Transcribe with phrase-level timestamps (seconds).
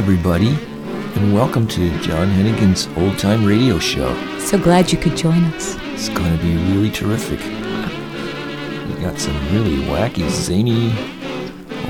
[0.00, 4.16] everybody, and welcome to John Heneghan's Old Time Radio Show.
[4.38, 5.76] So glad you could join us.
[5.92, 7.38] It's going to be really terrific.
[7.38, 10.88] We got some really wacky, zany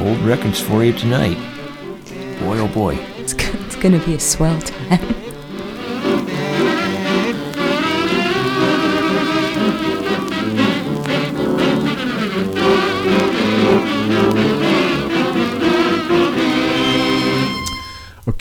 [0.05, 1.37] old records for you tonight.
[2.41, 2.97] Boy, oh boy.
[3.17, 5.15] It's, it's going to be a swell time.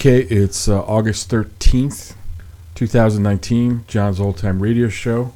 [0.10, 2.16] Okay, it's uh, August 13th,
[2.74, 5.34] 2019, John's Old Time Radio Show.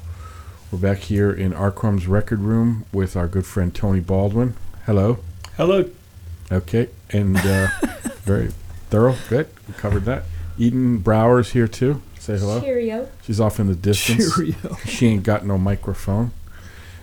[0.72, 1.70] We're back here in R.
[1.70, 4.56] Crumb's record room with our good friend Tony Baldwin.
[4.88, 5.20] Hello.
[5.58, 5.92] Hello.
[6.52, 7.68] Okay, and uh,
[8.24, 8.50] very
[8.90, 9.16] thorough.
[9.30, 9.48] Good.
[9.68, 10.24] We covered that.
[10.58, 12.02] Eden Brower's here too.
[12.18, 12.60] Say hello.
[12.60, 13.10] Cheerio.
[13.22, 14.36] She's off in the distance.
[14.36, 14.76] Cheerio.
[14.88, 16.32] She ain't got no microphone.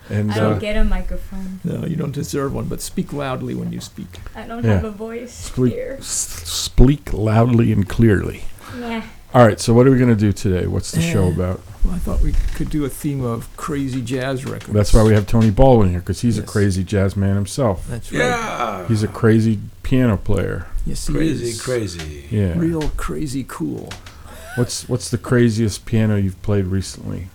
[0.09, 1.59] And I don't uh, get a microphone.
[1.63, 4.19] No, you don't deserve one, but speak loudly when you speak.
[4.35, 4.75] I don't Yeah.
[4.75, 5.95] have a voice speak, here.
[5.99, 6.07] s-
[6.45, 8.43] speak loudly and clearly.
[8.77, 9.03] Yeah.
[9.33, 10.67] All right, so what are we going to do today?
[10.67, 11.61] What's the show about?
[11.85, 14.73] Well, I thought we could do a theme of crazy jazz records.
[14.73, 17.87] That's why we have Tony Baldwin here, because he's a crazy jazz man himself.
[17.87, 18.19] That's right.
[18.19, 18.87] Yeah.
[18.89, 20.67] He's a crazy piano player.
[20.85, 21.61] Yes, he crazy, is.
[21.61, 22.27] crazy.
[22.29, 22.57] Yeah.
[22.57, 23.89] Real crazy cool.
[24.57, 27.29] What's what's the craziest piano you've played recently?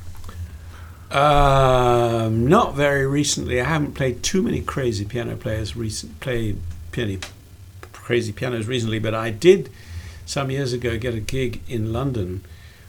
[1.11, 3.61] Um, not very recently.
[3.61, 6.57] I haven't played too many crazy piano players recent play
[6.93, 7.19] piano,
[7.93, 9.71] crazy pianos recently, but I did
[10.25, 12.43] some years ago get a gig in London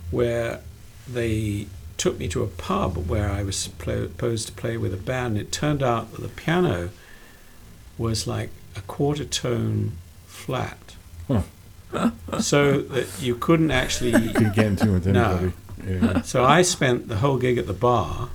[0.10, 0.62] where
[1.08, 5.38] they took me to a pub where I was supposed to play with a band.
[5.38, 6.90] It turned out that the piano
[7.98, 9.94] was like a quarter tone
[10.26, 10.96] flat.
[11.28, 12.12] Huh.
[12.40, 15.54] So that you couldn't actually You can get into it with No.
[15.86, 16.14] Anybody.
[16.16, 16.22] Yeah.
[16.22, 18.30] So I spent the whole gig at the bar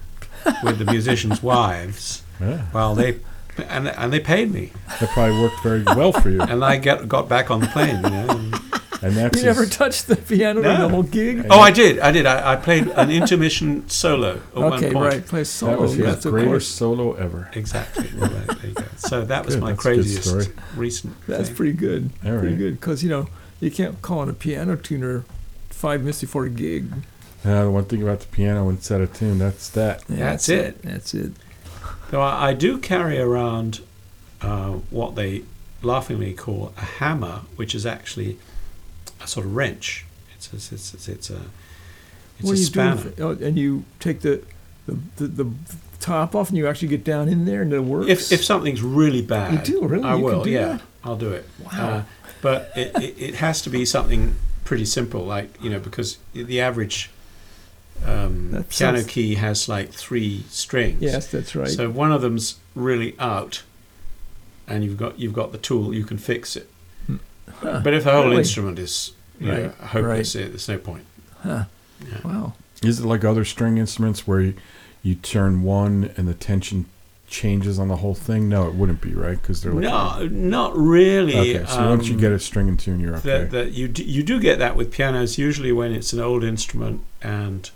[0.62, 2.62] with the musicians' wives yeah.
[2.72, 3.18] while they
[3.68, 6.40] and and they paid me, That probably worked very well for you.
[6.42, 7.96] and I get got back on the plane.
[8.02, 8.26] You know.
[8.28, 8.54] and-
[9.04, 10.84] And that's You never touched the piano during No.
[10.86, 11.44] the whole gig?
[11.50, 12.24] oh, I did, I did.
[12.24, 15.04] I, I played an intermission solo at one okay, point.
[15.04, 15.26] right.
[15.26, 15.72] Play solo.
[15.72, 17.50] that was his yes, greatest solo ever.
[17.54, 18.08] Exactly.
[18.16, 18.84] Well, there you go.
[18.98, 21.16] So that was Good, my that's a good craziest recent.
[21.26, 21.56] That's thing.
[21.56, 22.10] pretty good.
[22.24, 22.58] All Pretty right.
[22.58, 22.78] good.
[22.80, 23.26] Because, you know,
[23.58, 25.24] you can't call in a piano tuner
[25.70, 26.86] five minutes before a gig.
[27.44, 30.04] Now, the one thing about the piano when it's out of tune, that's that.
[30.08, 30.82] Yeah, That's it.
[30.82, 31.32] That's it.
[32.10, 33.80] So I, I do carry around
[34.40, 35.42] uh, what they
[35.82, 38.38] laughingly call a hammer, which is actually
[39.20, 40.04] a sort of wrench.
[40.36, 41.40] It's a, it's, it's, it's a
[42.38, 43.02] it's what a you spanner.
[43.02, 43.08] do?
[43.08, 44.42] If, oh, and you take the,
[44.86, 45.52] the, the, the
[46.00, 48.08] top off and you actually get down in there and it works?
[48.08, 50.04] If, if something's really bad, You do, really?
[50.04, 50.44] I You can will.
[50.44, 50.82] do yeah, that?
[51.02, 51.48] I'll do it.
[51.64, 51.88] Wow.
[51.88, 52.02] Uh,
[52.40, 56.60] but it, it, it has to be something pretty simple, like you know, because the
[56.60, 57.10] average
[58.06, 58.66] um, piano
[58.98, 61.00] sounds- key has like three strings.
[61.02, 61.68] yes, that's right.
[61.68, 63.62] So one of them's really out,
[64.66, 66.68] and you've got you've got the tool, you can fix it.
[67.56, 67.80] Huh.
[67.84, 68.38] But if the whole Really?
[68.38, 71.04] instrument is you know, Right, hopeless, it, there's no point.
[71.42, 71.64] Huh.
[72.00, 72.18] Yeah.
[72.24, 72.52] Wow.
[72.82, 74.54] Is it like other string instruments where you,
[75.02, 76.86] you turn one and the tension
[77.28, 78.48] changes on the whole thing?
[78.48, 79.40] No, it wouldn't be, right?
[79.40, 79.82] Because they're like.
[79.82, 81.56] No, not really.
[81.58, 83.28] Okay, so once you um, get a string in tune, you're okay.
[83.28, 86.42] that, that you do, you do get that with pianos usually when it's an old
[86.44, 87.70] instrument and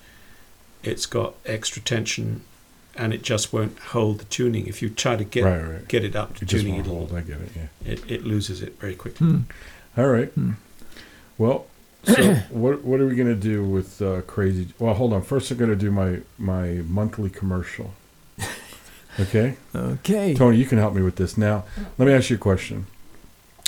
[0.87, 2.43] it's got extra tension
[2.95, 5.89] and it just won't hold the tuning if you try to get right, right.
[5.89, 7.15] get it up to It just tuning won't it'll, hold.
[7.15, 7.51] I get it.
[7.55, 7.93] Yeah.
[7.93, 9.41] it, it loses it very quickly Hmm.
[9.99, 10.29] All right.
[10.31, 10.53] Hmm.
[11.39, 11.67] Well,
[12.05, 14.69] so what what are we gonna do with uh, crazy?
[14.79, 15.23] Well, hold on.
[15.23, 17.93] First, I'm gonna do my my monthly commercial.
[19.19, 20.35] Okay, Okay.
[20.35, 21.39] Tony, you can help me with this.
[21.39, 21.65] Now,
[21.97, 22.87] let me ask you a question.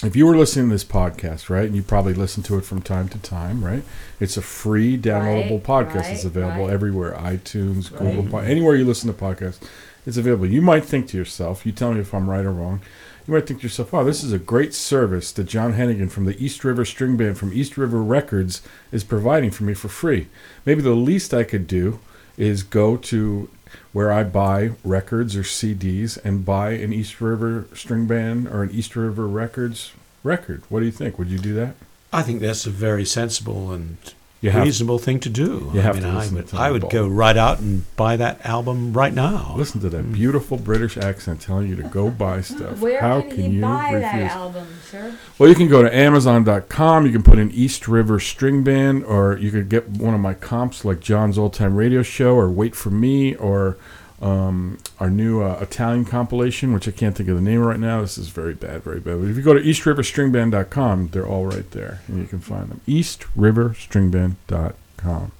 [0.04, 2.80] If you were listening to this podcast, right, and you probably listen to it from
[2.82, 3.82] time to time, right?
[4.20, 6.12] It's a free downloadable Right, podcast.
[6.12, 6.72] it's available right.
[6.72, 8.30] everywhere: iTunes, Google, Right.
[8.30, 9.58] Po- anywhere you listen to podcasts.
[10.06, 10.46] It's available.
[10.46, 12.80] You might think to yourself, you tell me if I'm right or wrong.
[13.26, 16.26] You might think to yourself, "Oh, this is a great service that John Heneghan from
[16.26, 20.28] the East River String Band from East River Records is providing for me for free."
[20.64, 21.98] Maybe the least I could do
[22.38, 23.48] is go to
[23.92, 28.70] where I buy records or CDs and buy an East River String Band or an
[28.70, 29.92] East River Records
[30.22, 30.62] record.
[30.68, 31.18] What do you think?
[31.18, 31.74] Would you do that?
[32.12, 33.98] I think that's a very sensible and
[34.40, 36.56] You have reasonable thing to do You I have mean, to I listen would, to
[36.56, 40.12] I would go right out and buy that album right now listen to that mm.
[40.12, 42.78] beautiful British accent telling you to go buy stuff.
[42.78, 44.00] Where How can, can you, you buy refuse?
[44.02, 45.14] that album, sir?
[45.38, 47.06] Well, you can go to Amazon.com.
[47.06, 50.34] You can put in East River String Band, or you could get one of my
[50.34, 53.76] comps like John's Old Time Radio Show, or Wait for Me, or
[54.20, 58.00] um, our new uh, Italian compilation, which I can't think of the name right now.
[58.00, 59.20] This is very bad, very bad.
[59.20, 62.80] But if you go to EastRiverStringBand.com, they're all right there, and you can find them.
[62.88, 65.32] EastRiverStringBand.com.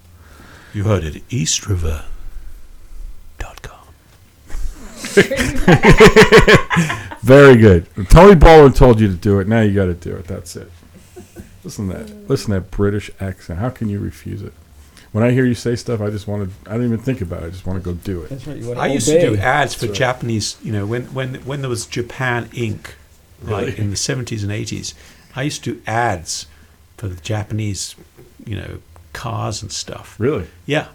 [0.73, 2.09] you heard it eastriver.com
[7.23, 7.87] Very good.
[8.09, 9.49] Tony Baldwin told you to do it.
[9.49, 10.27] Now you got to do it.
[10.27, 10.71] That's it.
[11.65, 12.29] Listen to that.
[12.29, 13.59] Listen to that British accent.
[13.59, 14.53] How can you refuse it?
[15.13, 16.71] When I hear you say stuff, I just want to.
[16.71, 17.47] I don't even think about it.
[17.47, 18.29] I just want to go do it.
[18.29, 18.57] That's right.
[18.59, 19.95] You want I used to do ads for right.
[19.95, 20.57] Japanese.
[20.63, 22.91] You know, when when when there was Japan Inc.
[23.43, 23.67] Really?
[23.67, 24.95] Like in the seventies and eighties,
[25.35, 26.47] I used to do ads
[26.97, 27.95] for the Japanese,
[28.45, 28.79] you know,
[29.13, 30.17] cars and stuff.
[30.19, 30.89] Really, Yeah,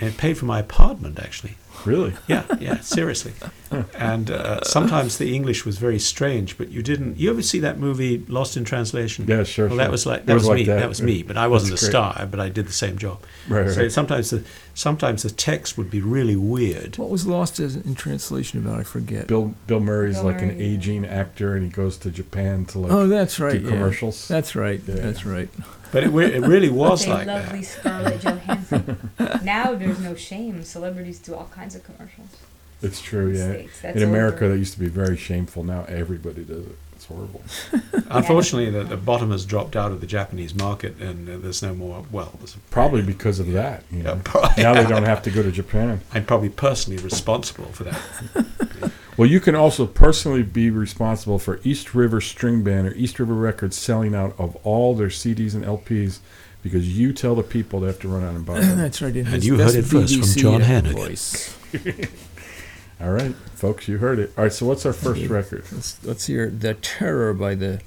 [0.00, 1.56] and it paid for my apartment actually.
[1.84, 2.14] Really.
[2.28, 3.32] Yeah, yeah, seriously.
[3.94, 7.18] And uh, sometimes the English was very strange, but you didn't.
[7.18, 9.26] You ever see that movie Lost in Translation?
[9.28, 9.66] Yeah, sure.
[9.66, 9.84] Well, sure.
[9.84, 10.64] that was like that was, like me.
[10.64, 10.88] That.
[10.88, 11.90] was me, but I wasn't That's a great.
[11.90, 13.22] star, but I did the same job.
[13.48, 13.70] Right, right.
[13.70, 14.44] So sometimes the
[14.74, 16.98] sometimes the text would be really weird.
[16.98, 18.80] What was lost in translation about?
[18.80, 19.28] I forget.
[19.28, 20.64] Bill Bill Murray's Bill like an Murray.
[20.64, 23.52] aging actor, and he goes to Japan to like oh, that's right.
[23.52, 23.70] do yeah.
[23.70, 24.26] commercials.
[24.26, 24.80] That's right.
[24.86, 24.94] Yeah.
[24.96, 25.48] That's right.
[25.92, 27.66] But it, it really was Say like lovely that.
[27.66, 29.10] Scarlett Johansson.
[29.44, 30.62] now there's no shame.
[30.62, 32.28] Celebrities do all kinds of commercials.
[32.82, 33.90] It's true, yeah.
[33.90, 34.54] In America, over.
[34.54, 35.64] that used to be very shameful.
[35.64, 36.76] Now everybody does it.
[36.96, 37.42] It's horrible.
[38.10, 41.74] Unfortunately, the, the bottom has dropped out of the Japanese market, and uh, there's no
[41.74, 42.04] more.
[42.10, 43.84] Well, there's Probably because of that.
[43.90, 44.20] You Yeah, know?
[44.24, 44.62] probably.
[44.62, 46.00] Now they don't have to go to Japan.
[46.12, 48.00] I'm probably personally responsible for that.
[49.16, 53.34] Well, you can also personally be responsible for East River String Band or East River
[53.34, 56.20] Records selling out of all their CDs and LPs
[56.62, 58.78] because you tell the people they have to run out and buy them.
[58.78, 59.14] that's right.
[59.16, 60.92] in And you heard it first from John Heneghan.
[60.92, 61.56] voice.
[63.00, 64.32] all right, folks, you heard it.
[64.36, 65.64] All right, so what's our first record?
[65.72, 67.80] Let's, let's hear "The Terror" by the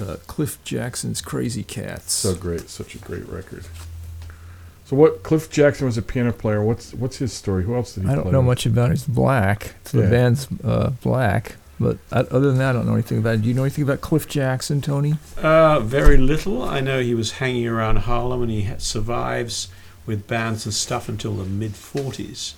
[0.00, 2.12] uh, Cliff Jackson's Crazy Cats.
[2.12, 3.64] So great, such a great record.
[4.86, 5.22] So what?
[5.24, 6.62] Cliff Jackson was a piano player.
[6.62, 7.64] What's what's his story?
[7.64, 8.12] Who else did he play?
[8.12, 8.46] I don't know with?
[8.46, 8.94] much about it.
[8.94, 9.74] It's black.
[9.84, 10.04] So Yeah.
[10.04, 11.56] the band's uh, black.
[11.78, 13.42] But other than that, I don't know anything about it.
[13.42, 15.14] Do you know anything about Cliff Jackson, Tony?
[15.36, 16.62] Uh, very little.
[16.62, 19.68] I know he was hanging around Harlem, and he survives
[20.06, 22.54] with bands and stuff until the mid 40s.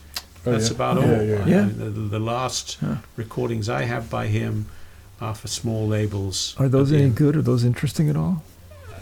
[0.47, 0.75] Oh, That's yeah.
[0.75, 1.23] about Yeah, all.
[1.25, 1.47] yeah.
[1.47, 1.69] Yeah.
[1.73, 2.97] the, the last Huh.
[3.17, 4.67] recordings I have by him
[5.21, 6.55] are for small labels.
[6.59, 7.35] Are those any good?
[7.35, 8.45] Are those interesting at all?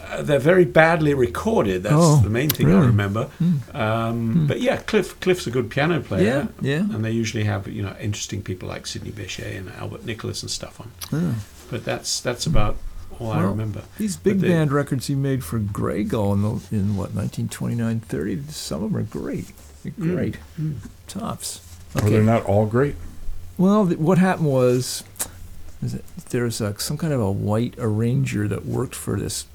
[0.09, 1.83] Uh, they're very badly recorded.
[1.83, 3.25] That's Oh, the main thing I remember.
[3.39, 3.55] Hmm.
[3.75, 4.47] Um, Hmm.
[4.47, 6.23] But yeah, Cliff Cliff's a good piano player.
[6.23, 6.79] yeah, yeah.
[6.95, 10.49] And they usually have you know interesting people like Sidney Bechet and Albert Nicholas and
[10.51, 10.91] stuff on.
[11.11, 11.35] Oh.
[11.69, 12.77] But that's that's about
[13.19, 13.81] all I remember.
[13.97, 17.99] These big they- band records he made for Grey Gull in, the, in what 1929,
[18.01, 18.43] 30.
[18.49, 19.51] Some of them are great.
[19.83, 20.15] They're Mm.
[20.15, 20.75] great Mm.
[21.07, 21.61] tops.
[21.95, 22.95] Or they're not all great.
[23.57, 25.03] Well, th- what happened was
[25.81, 29.45] is that there's a, some kind of a white arranger that worked for this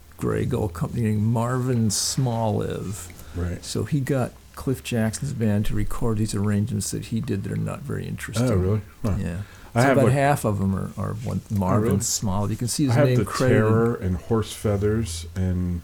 [0.72, 3.10] Company named Marvin Smolev.
[3.34, 3.64] Right.
[3.64, 7.56] So he got Cliff Jackson's band to record these arrangements that he did that are
[7.56, 8.50] not very interesting.
[8.50, 8.80] Oh, really?
[9.02, 9.16] Huh.
[9.18, 9.36] Yeah.
[9.74, 11.98] I have about like- half of them are, are one Marvin really?
[12.00, 12.50] Smolev.
[12.50, 13.62] You can see his I have name the credited.
[13.62, 15.80] Terror and Horse Feathers and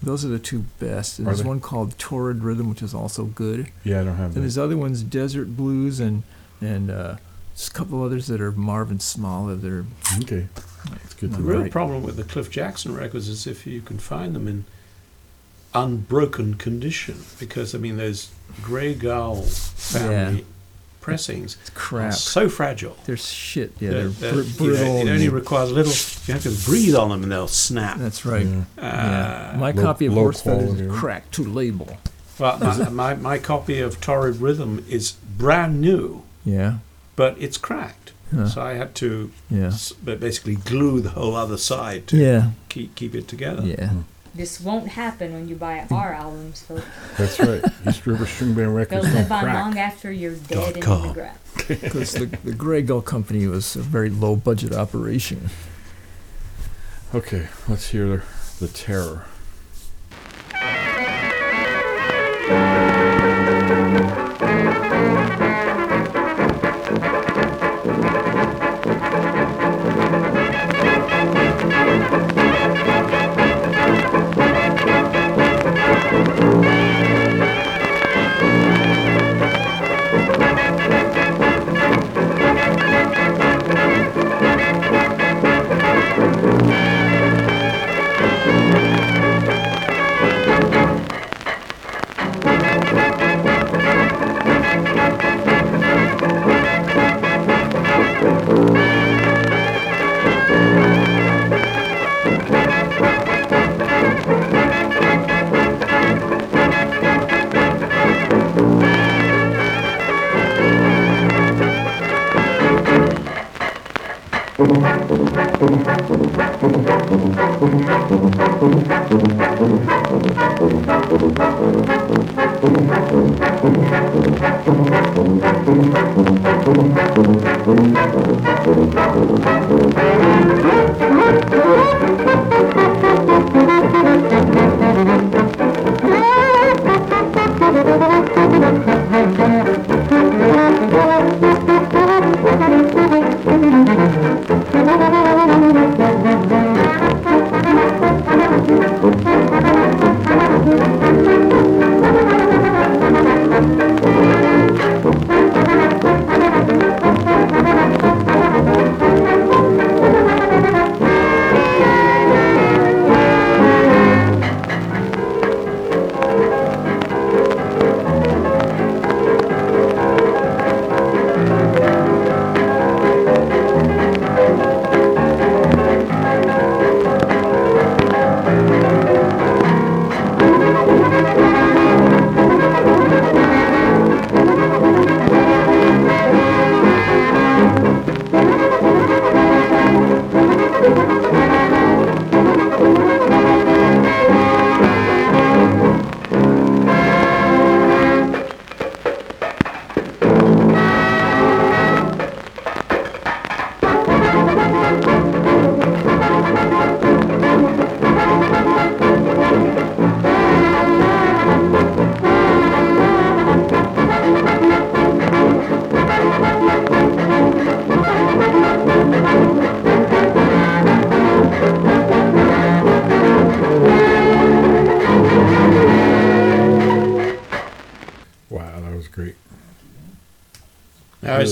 [0.00, 1.18] Those are the two best.
[1.18, 1.48] And there's they?
[1.48, 3.70] one called Torrid Rhythm, which is also good.
[3.82, 4.62] yeah, I don't have And there's that.
[4.62, 6.22] other ones, Desert Blues, and
[6.60, 7.16] and uh,
[7.58, 9.46] just a couple others that are Marvin Small.
[9.46, 9.84] That are
[10.22, 10.46] Okay,
[11.04, 11.54] it's good to The Right.
[11.56, 11.62] know.
[11.64, 14.64] real problem with the Cliff Jackson records is if you can find them in
[15.74, 18.28] unbroken condition, because I mean those
[18.62, 20.44] Grey Gull family Yeah.
[21.00, 22.14] pressings it's are crap.
[22.14, 22.96] so fragile.
[23.06, 23.72] They're shit.
[23.80, 24.96] Yeah, They're- they're, they're- br- you know, brittle.
[24.96, 25.92] it only and- requires a little.
[26.26, 27.98] You have to breathe on them and they'll snap.
[27.98, 28.46] that's right.
[28.46, 28.62] Yeah.
[28.78, 29.52] Yeah.
[29.54, 31.98] Uh, My Low- copy of low Horse Feathers is cracked to label.
[32.38, 36.74] well, my, my, my copy of Torrid Rhythm is brand new, Yeah.
[37.18, 38.12] But it's cracked.
[38.34, 38.46] Huh.
[38.48, 39.66] So I had to Yeah.
[39.74, 42.50] s- basically glue the whole other side to Yeah.
[42.68, 43.62] keep keep it together.
[43.66, 43.88] Yeah.
[43.88, 44.00] Hmm.
[44.34, 46.84] This won't happen when you buy our albums, folks.
[47.16, 47.64] That's right.
[47.88, 49.02] East River String Band Records.
[49.02, 51.38] They'll live don't on long after you're dead and in the ground.
[51.66, 55.50] Because the, the Grey Gull Company was a very low budget operation.
[57.14, 58.22] Okay, let's hear
[58.60, 59.24] the Terror.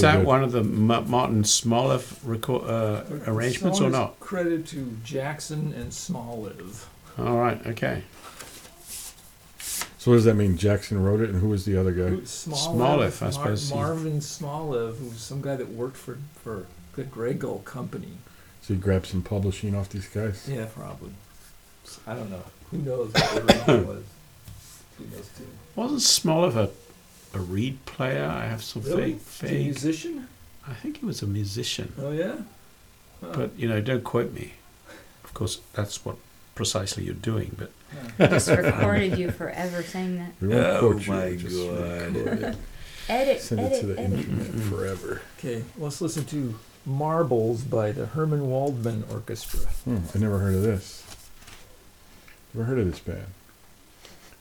[0.02, 0.26] Now, is that good.
[0.26, 4.18] one of the M- Martin Smolev record, uh, arrangements or not?
[4.20, 6.84] Credit to Jackson and Smolev.
[7.18, 8.02] All right, okay.
[9.98, 10.56] So what does that mean?
[10.56, 12.10] Jackson wrote it, and who was the other guy?
[12.24, 13.72] Smolev, I Mar- suppose.
[13.72, 18.18] Marvin Smolev, who's some guy that worked for for the Grey Gull Company.
[18.62, 20.48] So he grabbed some publishing off these guys.
[20.48, 21.10] Yeah, probably.
[22.06, 22.42] I don't know.
[22.70, 24.04] Who knows what the arrangement was?
[24.98, 25.46] Who knows too?
[25.74, 26.70] Wasn't Smolev a,
[27.34, 28.24] a reed player?
[28.24, 29.64] I have some vague, Is he a vague.
[29.64, 30.28] musician?
[30.68, 32.36] I think he was a musician, Oh yeah.
[33.20, 33.32] Huh.
[33.34, 34.52] but you know, don't quote me.
[35.24, 36.16] Of course, that's what
[36.54, 37.54] precisely you're doing.
[37.58, 37.70] But
[38.18, 38.26] Huh.
[38.28, 40.32] Just recorded you forever saying that.
[40.40, 42.14] We won't Oh quote my just God.
[42.16, 42.56] record it.
[43.08, 44.18] Edit, Send it to the edit.
[44.18, 45.22] internet forever.
[45.38, 49.60] Okay, let's listen to Marbles by the Herman Waldman Orchestra.
[49.84, 51.04] Hmm, I never heard of this.
[52.52, 53.26] Never heard of this band.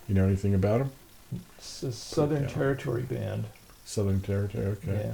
[0.07, 0.91] You know anything about them?
[1.75, 2.49] It's a Southern Yeah.
[2.49, 3.45] Territory band.
[3.83, 4.65] Southern Territory.
[4.65, 5.13] Okay, Yeah.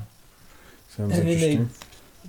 [0.95, 1.69] sounds And they made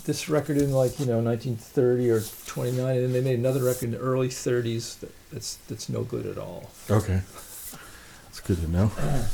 [0.06, 3.84] this record in like you know 1930 or 29, and then they made another record
[3.84, 6.70] in the early 30s that, that's that's no good at all.
[6.88, 7.20] Okay,
[8.24, 8.84] that's good to know.
[8.96, 9.24] Uh-huh.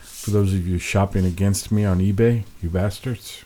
[0.00, 3.44] For those of you shopping against me on eBay, you bastards.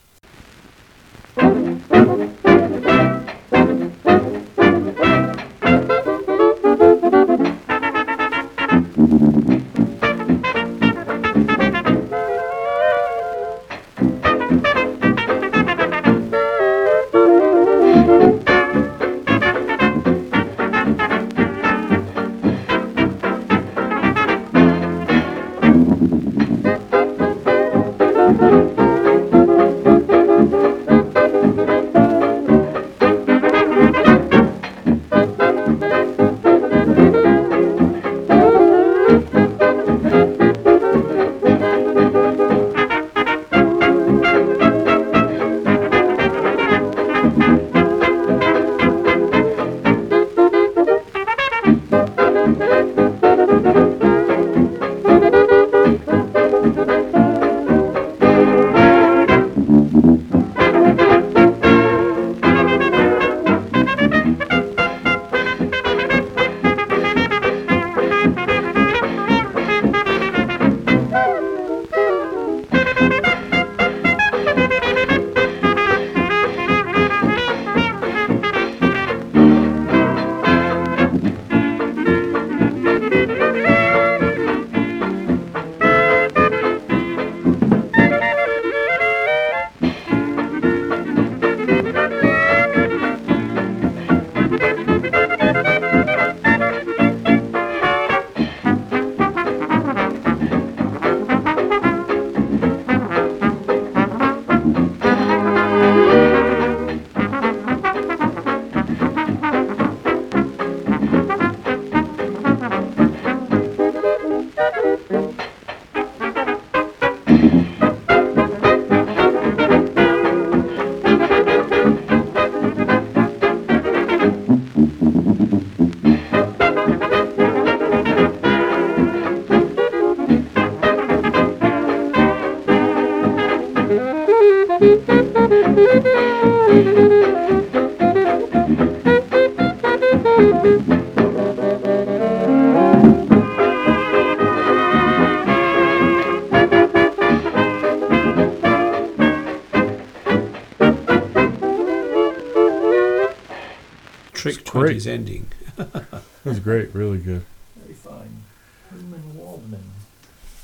[154.91, 155.05] Trick It's great.
[155.05, 155.51] 20's ending.
[155.77, 157.43] it was great, really good.
[157.75, 158.43] Very fine.
[158.89, 159.83] Herman Waldman.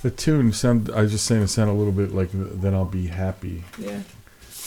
[0.02, 0.90] The tune sound.
[0.94, 4.02] I was just saying it sounded a little bit like "Then I'll Be Happy." Yeah.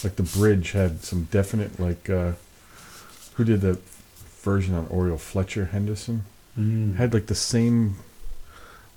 [0.03, 2.09] Like the bridge had some definite like.
[2.09, 2.33] uh
[3.35, 3.79] Who did the
[4.41, 6.25] version on Oriole Fletcher Henderson
[6.59, 6.95] Mm.
[6.97, 7.95] had like the same,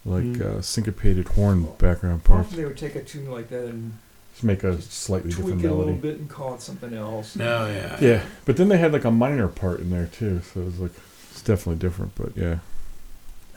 [0.04, 0.40] like Mm.
[0.42, 2.46] uh, syncopated horn background parts.
[2.48, 3.92] Often they would take a tune like that and
[4.34, 7.34] Just make a slightly tweak different it a little bit and call it something else.
[7.36, 7.98] No, yeah.
[8.00, 10.80] Yeah, but then they had like a minor part in there too, so it was
[10.80, 10.92] like
[11.30, 12.14] it's definitely different.
[12.16, 12.58] But yeah,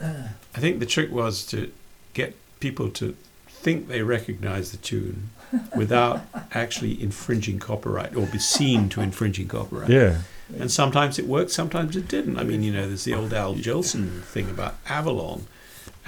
[0.00, 1.70] I think the trick was to
[2.14, 3.14] get people to
[3.48, 5.30] think they recognize the tune
[5.76, 6.20] without
[6.52, 9.90] actually infringing copyright or be seen to infringing copyright.
[9.90, 10.18] yeah,
[10.56, 12.38] And sometimes it worked, sometimes it didn't.
[12.38, 15.46] I mean, you know, there's the old Al Jolson thing about Avalon.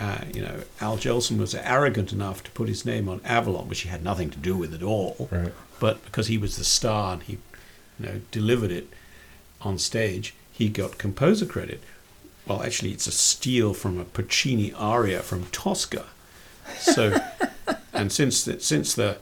[0.00, 3.82] Uh, you know, Al Jolson was arrogant enough to put his name on Avalon, which
[3.82, 5.28] he had nothing to do with at all.
[5.30, 5.52] right.
[5.78, 7.32] But because he was the star and he,
[7.98, 8.88] you know, delivered it
[9.60, 11.82] on stage, he got composer credit.
[12.46, 16.06] Well, actually, it's a steal from a Puccini aria from Tosca.
[16.78, 17.18] So,
[17.92, 19.18] and since the, since the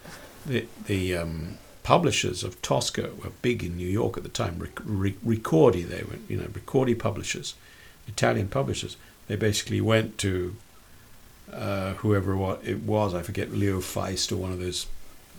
[0.47, 4.81] the, the um, publishers of Tosca were big in New York at the time, Ric-
[4.85, 7.55] Ric- Ricordi, they were you know Ricordi publishers,
[8.07, 8.97] Italian publishers.
[9.27, 10.57] They basically went to
[11.53, 14.87] uh, whoever wa- it was, I forget Leo Feist or one of those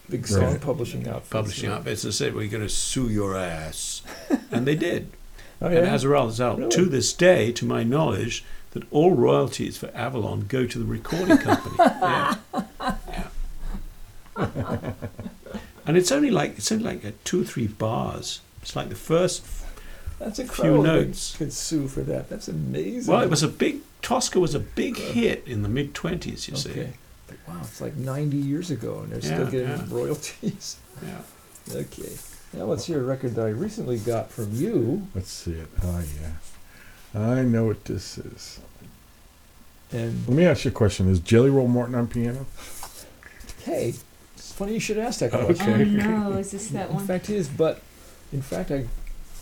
[0.09, 0.61] Big song Right.
[0.61, 1.29] publishing outfits.
[1.29, 1.75] publishing yeah.
[1.75, 4.01] outfits and said, "We're going to sue your ass,"
[4.51, 5.11] and they did.
[5.61, 5.93] Oh, And yeah.
[5.93, 6.71] as a result, Really?
[6.71, 11.37] to this day, to my knowledge, that all royalties for Avalon go to the recording
[11.47, 11.75] company.
[11.77, 12.35] yeah.
[13.07, 13.27] Yeah.
[15.85, 18.41] and it's only like it's only like uh, two or three bars.
[18.61, 19.43] It's like the first.
[20.19, 20.83] That's incredible.
[20.83, 21.35] They notes.
[21.37, 22.29] Could sue for that.
[22.29, 23.11] That's amazing.
[23.11, 23.79] Well, it was a big.
[24.01, 26.47] Tosca was a big hit in the mid twenties.
[26.47, 26.71] You see.
[26.71, 26.93] okay.
[27.47, 29.85] Wow, it's like 90 years ago, and they're still getting yeah.
[29.89, 30.77] royalties.
[31.03, 31.21] Yeah.
[31.75, 32.09] Okay.
[32.53, 35.07] Now let's hear a record that I recently got from you.
[35.13, 35.67] Let's see it.
[35.83, 38.59] Oh yeah, I know what this is.
[39.91, 42.45] And Let me ask you a question: Is Jelly Roll Morton on piano?
[43.63, 43.93] hey,
[44.35, 45.73] it's funny you should ask that Oh, question.
[45.73, 46.07] Okay.
[46.07, 47.01] Oh no, is this that In one?
[47.03, 47.47] In fact, it is.
[47.47, 47.81] But
[48.33, 48.85] in fact, I,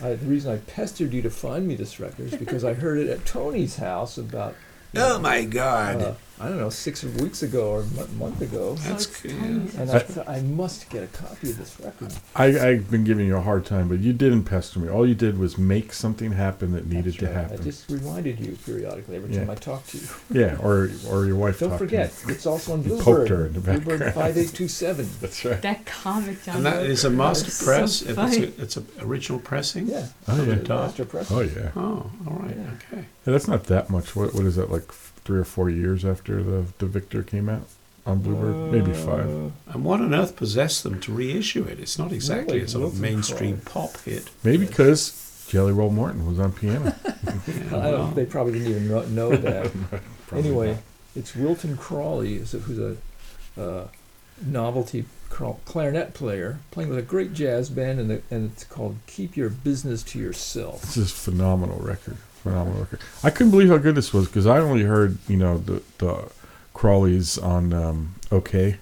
[0.02, 3.00] I the reason I pestered you to find me this record is because I heard
[3.00, 4.56] it at Tony's house about.
[4.96, 6.02] Oh my God.
[6.02, 8.76] uh, I don't know, six weeks ago or a month ago.
[8.82, 9.32] That's it's good.
[9.34, 12.13] And I thought I must get a copy of this record.
[12.36, 14.88] I, I've been giving you a hard time, but you didn't pester me.
[14.88, 17.34] All you did was make something happen that needed That's to right.
[17.36, 17.60] happen.
[17.62, 19.39] I just reminded you periodically every Yeah.
[19.39, 20.08] time I talk to you.
[20.32, 21.60] Yeah, or or your wife.
[21.60, 23.06] Don't talked to forget, it's also on You Bluebird.
[23.06, 24.13] poked her in the Bluebird background.
[24.36, 25.10] 5827.
[25.21, 25.62] That's right.
[25.63, 26.58] That comic John.
[26.58, 27.04] And that wrote.
[27.04, 28.02] a master That's so press.
[28.04, 28.43] it's, funny.
[28.43, 29.88] a, it's an original pressing.
[29.88, 30.06] Yeah.
[30.28, 30.56] Oh, yeah.
[30.67, 31.32] Master Press.
[31.32, 31.71] Oh yeah.
[31.76, 32.56] Oh, all right.
[32.56, 32.63] Yeah.
[32.93, 33.02] Okay.
[33.26, 34.15] Yeah, that's not that much.
[34.15, 34.84] What what is that like?
[35.28, 37.63] Three or four years after the the Victor came out
[38.06, 39.30] on Bluebird, maybe five.
[39.30, 41.80] Uh, And what on earth possessed them to reissue it?
[41.82, 42.66] It's not exactly Really?
[42.66, 43.90] a sort of mainstream Crawl.
[43.90, 44.30] pop hit.
[44.46, 46.96] Maybe because Jelly Roll Morton was on piano.
[47.28, 47.34] Yeah,
[47.72, 49.70] I well, don't, they probably didn't even know, know that.
[50.32, 50.82] Anyway, not.
[51.16, 52.96] it's Wilton Crawley, who's a
[53.62, 53.88] uh,
[54.46, 55.04] novelty
[55.66, 59.50] clarinet player playing with a great jazz band, and, the, and it's called "Keep Your
[59.50, 62.18] Business to Yourself." This is a phenomenal record.
[62.50, 63.00] Phenomenal record.
[63.24, 66.30] I couldn't believe how good this was because I only heard you know the the
[66.74, 68.78] Crawleys on um, OK,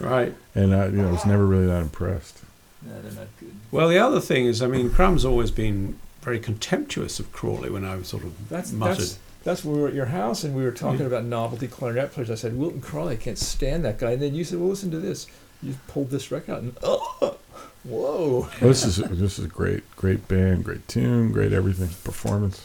[0.00, 0.34] right.
[0.54, 2.42] and I you know was never really that impressed.
[2.82, 3.52] No, they're not good.
[3.70, 7.84] Well, the other thing is, I mean, Crumb's always been very contemptuous of Crawley when
[7.84, 8.98] I was sort of That's muttered.
[8.98, 11.06] that's that's when we were at your house and we were talking Yeah.
[11.06, 12.30] about novelty clarinet players.
[12.30, 14.12] I said Wilton Crawley, I can't stand that guy.
[14.12, 15.26] And then you said, "Well, listen to this."
[15.62, 17.36] You pulled this record out and oh,
[17.84, 18.48] whoa!
[18.60, 22.64] Well, this is this is a great great band, great tune, great everything, performance.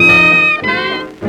[0.00, 1.27] Thank you.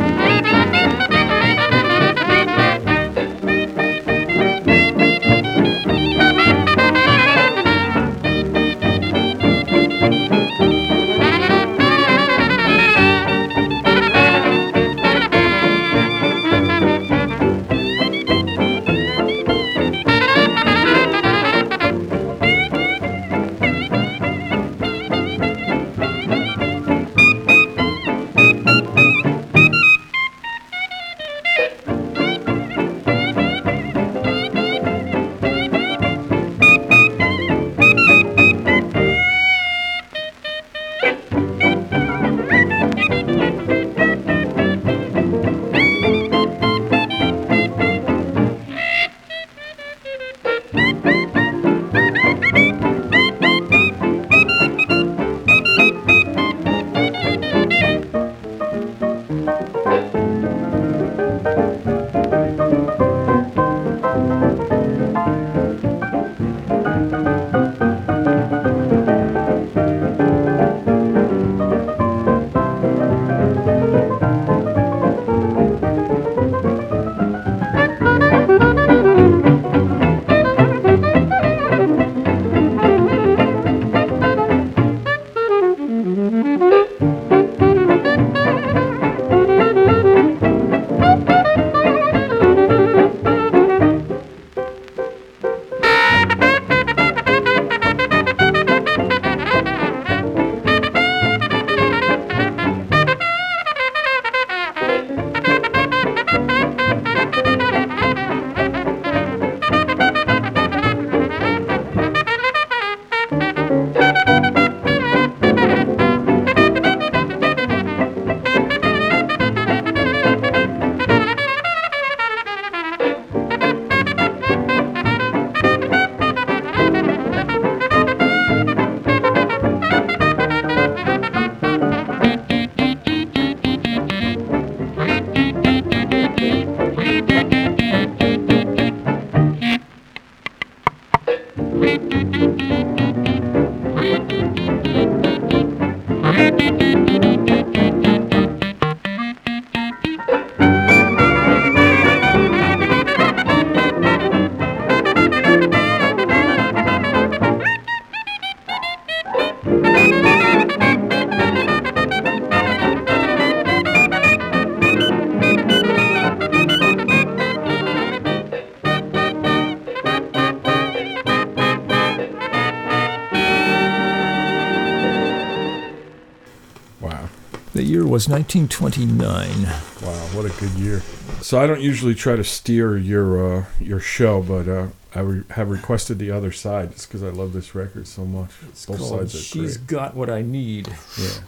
[178.09, 179.63] Was 1929.
[179.63, 181.01] Wow, what a good year.
[181.41, 185.43] So I don't usually try to steer your uh, your show, but uh, I re-
[185.51, 188.49] have requested the other side just because I love this record so much.
[188.67, 189.87] It's Both sides are She's great.
[189.87, 190.89] Got What I Need.
[191.17, 191.39] Yeah.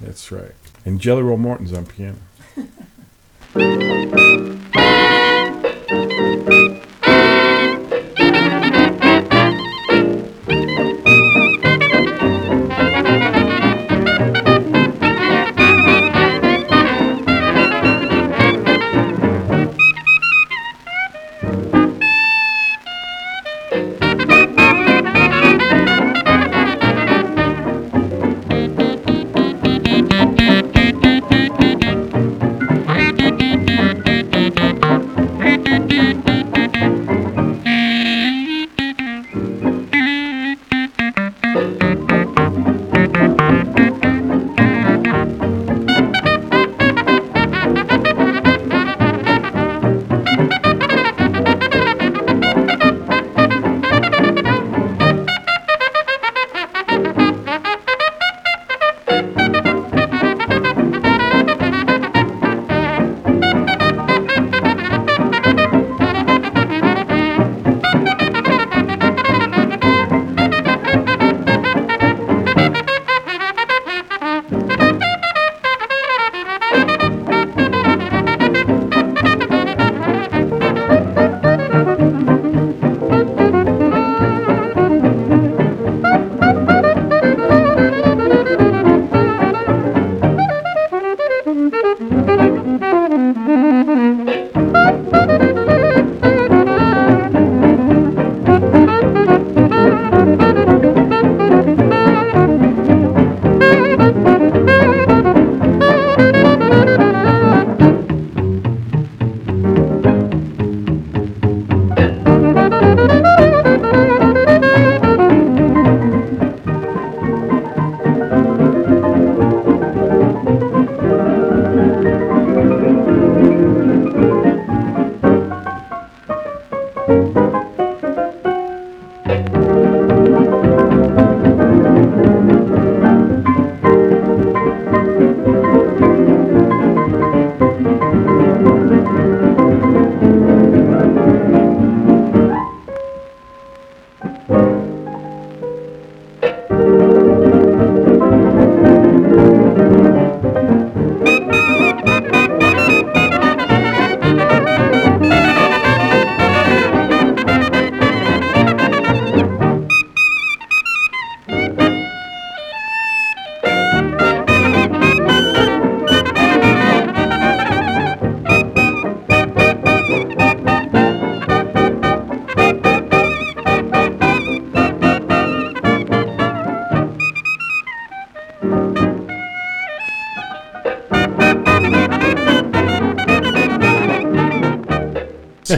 [0.00, 0.52] That's right.
[0.84, 2.16] And Jelly Roll Morton's on piano.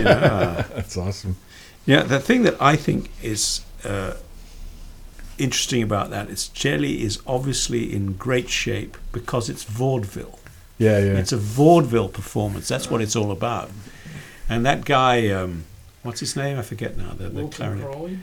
[0.04, 0.64] Yeah.
[0.74, 1.36] That's awesome.
[1.86, 4.14] Yeah, the thing that I think is uh,
[5.38, 10.38] interesting about that is Jelly is obviously in great shape because it's vaudeville.
[10.78, 11.18] Yeah, yeah.
[11.18, 12.68] It's a vaudeville performance.
[12.68, 13.70] That's what it's all about.
[14.48, 15.64] And that guy, um,
[16.02, 16.58] what's his name?
[16.58, 17.12] I forget now.
[17.16, 17.84] The, the clarinet.
[17.84, 18.18] Crawley.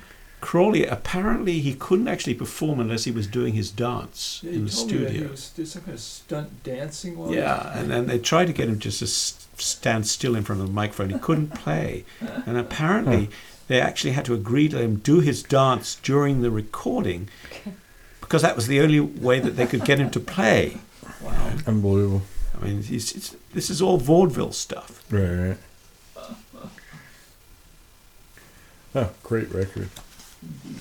[0.45, 5.29] Crawley apparently, he couldn't actually perform unless he was doing his dance in the studio.
[5.29, 8.77] did some kind of stunt dancing while Yeah, and then they tried to get him
[8.77, 11.09] just to stand still in front of the microphone.
[11.09, 12.05] He couldn't play,
[12.45, 13.29] and apparently
[13.67, 17.27] they actually had to agree to him do his dance during the recording
[18.21, 20.77] because that was the only way that they could get him to play.
[21.23, 21.53] Wow.
[21.65, 22.21] Unbelievable.
[22.55, 25.03] I mean, he's, it's, this is all vaudeville stuff.
[25.11, 25.57] Right, right.
[28.93, 29.89] Oh, great record.
[30.63, 30.75] Did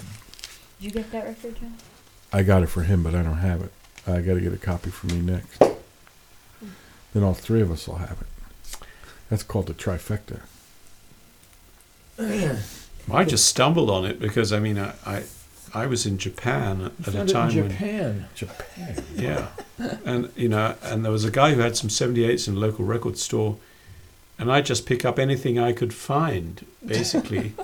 [0.81, 1.75] you get that record, John?
[2.33, 3.73] I got it for him, but I don't have it.
[4.07, 5.59] I got to get a copy for me next.
[7.13, 8.77] Then all three of us will have it.
[9.31, 10.41] That's called the trifecta.
[12.19, 15.23] I just stumbled on it because I mean, I, I,
[15.73, 18.27] I was in Japan You at a time in when Japan.
[18.35, 19.05] Japan.
[19.15, 19.49] yeah,
[20.05, 22.85] and you know, and there was a guy who had some 78s in a local
[22.85, 23.57] record store,
[24.39, 27.55] and I just pick up anything I could find, basically.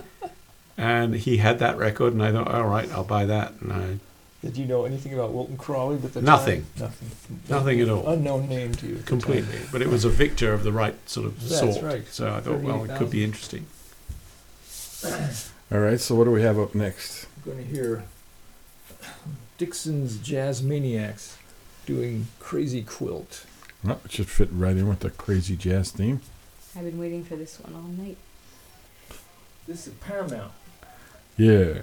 [0.80, 3.52] And he had that record, and I thought, all right, I'll buy that.
[3.60, 3.98] And I,
[4.42, 6.62] Did you know anything about Wilton Crawley at the Nothing.
[6.78, 6.84] time?
[6.88, 7.10] Nothing.
[7.50, 8.08] Nothing at all.
[8.08, 8.92] Unknown name to you.
[8.94, 9.20] at the time.
[9.20, 11.82] completely, but it was a Victor of the right sort of That's sort.
[11.84, 12.06] right.
[12.08, 13.66] So I thought, well, it could be interesting.
[15.72, 16.00] All right.
[16.00, 17.26] So what do we have up next?
[17.44, 18.04] I'm going to hear
[19.58, 21.36] Dixon's Jazz Maniacs
[21.86, 23.44] doing Crazy Quilt.
[23.86, 26.20] Oh, it should fit right in with the crazy jazz theme.
[26.76, 28.16] I've been waiting for this one all night.
[29.66, 30.52] This is Paramount.
[31.40, 31.81] Yeah.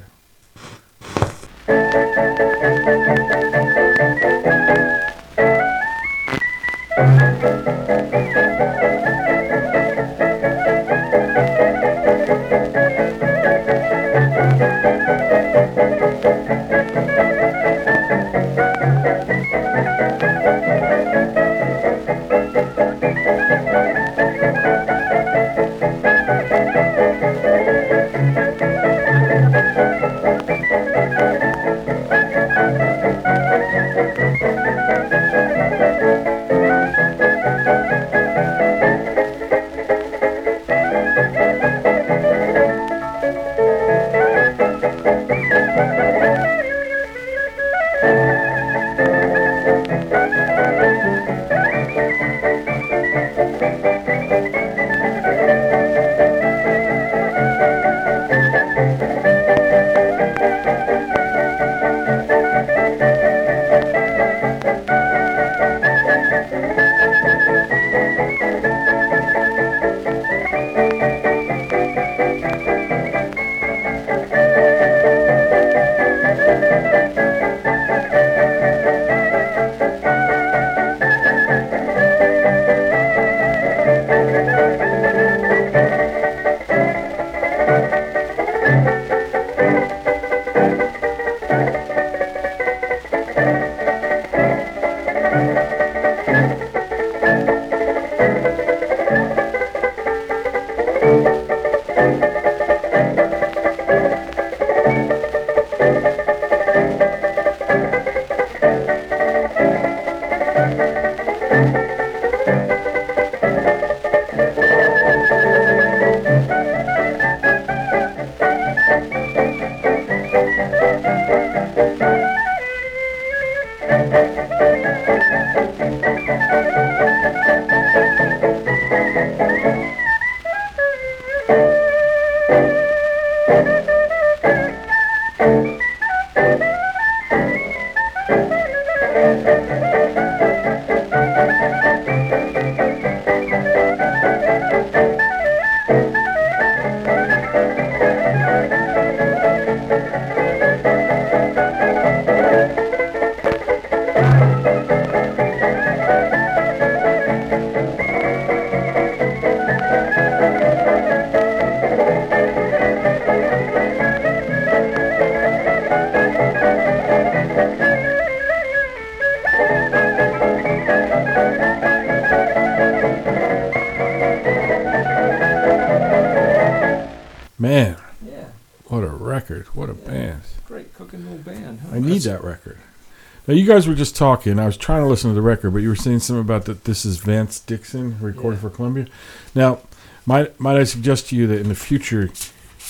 [183.68, 184.60] Guys were just talking.
[184.60, 186.86] I was trying to listen to the record, but you were saying something about that
[186.86, 188.62] this is Vance Dixon recording Yeah.
[188.62, 189.08] for Columbia.
[189.54, 189.80] Now,
[190.26, 192.30] might, might I suggest to you that in the future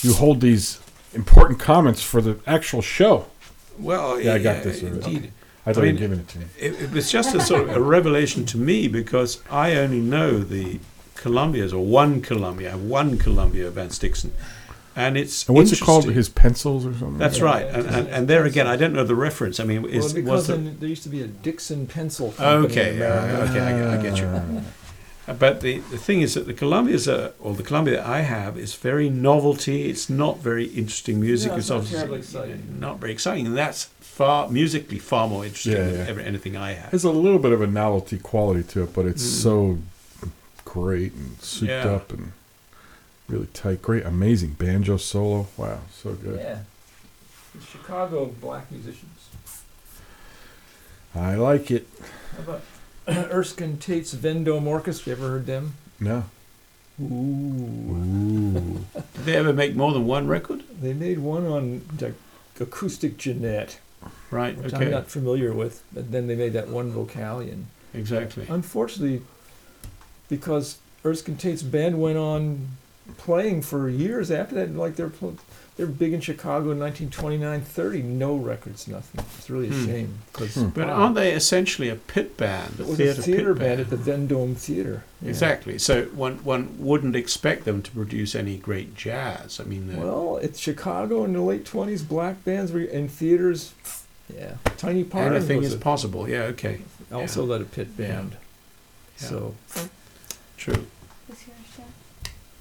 [0.02, 0.80] you hold these
[1.14, 3.28] important comments for the actual show?
[3.80, 4.82] Well, Yeah, I got this.
[4.82, 5.32] Indeed.
[5.66, 6.46] I thought I you mean- were giving it to me.
[6.58, 10.40] It, it was just a sort of a revelation to me because I only know
[10.40, 10.80] the
[11.16, 14.32] Columbias or one Columbia, one Columbia Vance Dixon,
[14.98, 16.06] and it's And what's it called?
[16.12, 17.18] His pencils or something?
[17.18, 19.60] That's Yeah, right, yeah, and, and, and there again, I don't know the reference.
[19.60, 22.94] I mean, Well, because was the, then there used to be a Dixon pencil Okay,
[22.94, 23.52] in yeah, America.
[23.52, 24.62] okay, I get- I get you.
[25.40, 28.58] But the, the thing is that the Columbias are, or the Columbia that I have
[28.58, 29.90] is very novelty.
[29.90, 31.52] It's not very interesting music.
[31.52, 32.80] No, it's not obviously terribly exciting.
[32.80, 36.72] not very exciting, and that's far musically far more interesting Yeah, than ever, anything I
[36.80, 36.92] have.
[36.92, 39.44] There's a little bit of a novelty quality to it, but it's Mm.
[39.44, 39.78] so
[40.64, 41.90] great and souped Yeah.
[41.96, 42.32] up and
[43.28, 43.82] really tight.
[43.82, 45.48] Great, amazing banjo solo.
[45.58, 46.40] Wow, so good.
[46.40, 46.60] Yeah.
[47.56, 49.30] The Chicago black musicians.
[51.16, 51.88] I like it.
[52.36, 52.62] How about
[53.32, 55.12] Erskine Tate's Vendome Orchestra?
[55.12, 55.74] You ever heard them?
[56.00, 56.26] No.
[57.02, 57.06] Ooh.
[57.06, 58.86] Ooh.
[58.94, 60.64] Did they ever make more than one record?
[60.82, 62.14] They made one on like
[62.60, 63.80] acoustic Gennett,
[64.32, 64.58] Right.
[64.58, 64.86] which okay.
[64.86, 65.84] I'm not familiar with.
[65.94, 67.66] But then they made that one vocalion.
[67.94, 68.46] Exactly.
[68.50, 69.22] Unfortunately,
[70.30, 72.68] because Erskine Tate's band went on
[73.18, 75.38] playing for years after that, like they're pl-
[75.78, 79.24] they're big in Chicago in 1929, 30, no records, nothing.
[79.38, 79.86] It's really a Hmm.
[79.86, 80.70] shame because Hmm.
[80.70, 82.80] But aren't they essentially a pit band?
[82.80, 85.04] it was theatre a theater pit band at the Vendome Theater.
[85.22, 85.30] Yeah.
[85.30, 85.78] Exactly.
[85.78, 89.60] So one one wouldn't expect them to produce any great jazz.
[89.60, 92.02] I mean, Well, it's Chicago in the late 20s.
[92.02, 93.74] Black bands were in theaters.
[94.36, 95.34] Yeah, Tiny Parham.
[95.36, 96.28] anything was is a- possible.
[96.28, 96.42] Yeah.
[96.54, 96.82] Okay.
[97.14, 98.36] also led a pit band.
[99.22, 99.28] Yeah.
[99.30, 99.56] So
[100.58, 100.86] True.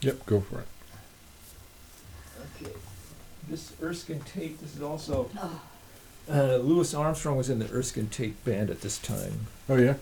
[0.06, 0.14] What's yours, Jeff?
[0.14, 0.66] Yep, go for it.
[2.62, 2.72] Okay.
[3.48, 5.30] This Erskine Tate, this is also.
[5.38, 5.60] Oh.
[6.28, 9.46] Uh, Louis Armstrong was in the Erskine Tate band at this time.
[9.68, 9.94] Oh yeah.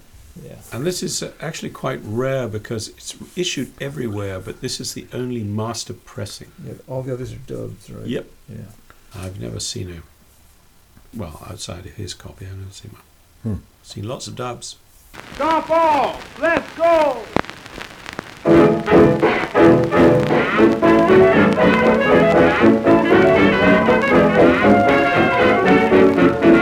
[0.43, 0.57] Yeah.
[0.73, 5.07] And this is uh, actually quite rare because it's issued everywhere, but this is the
[5.13, 6.51] only master pressing.
[6.65, 6.73] yeah.
[6.89, 8.07] All the others are dubs, right?
[8.07, 8.27] Yep.
[8.49, 8.57] Yeah.
[9.15, 10.03] I've never seen a.
[11.17, 13.03] Well, outside of his copy, I've never seen one.
[13.43, 13.63] Hmm.
[13.83, 14.77] Seen lots of dubs.
[15.35, 16.41] Stomp off!
[16.41, 17.25] Let's go!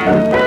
[0.04, 0.41] Good.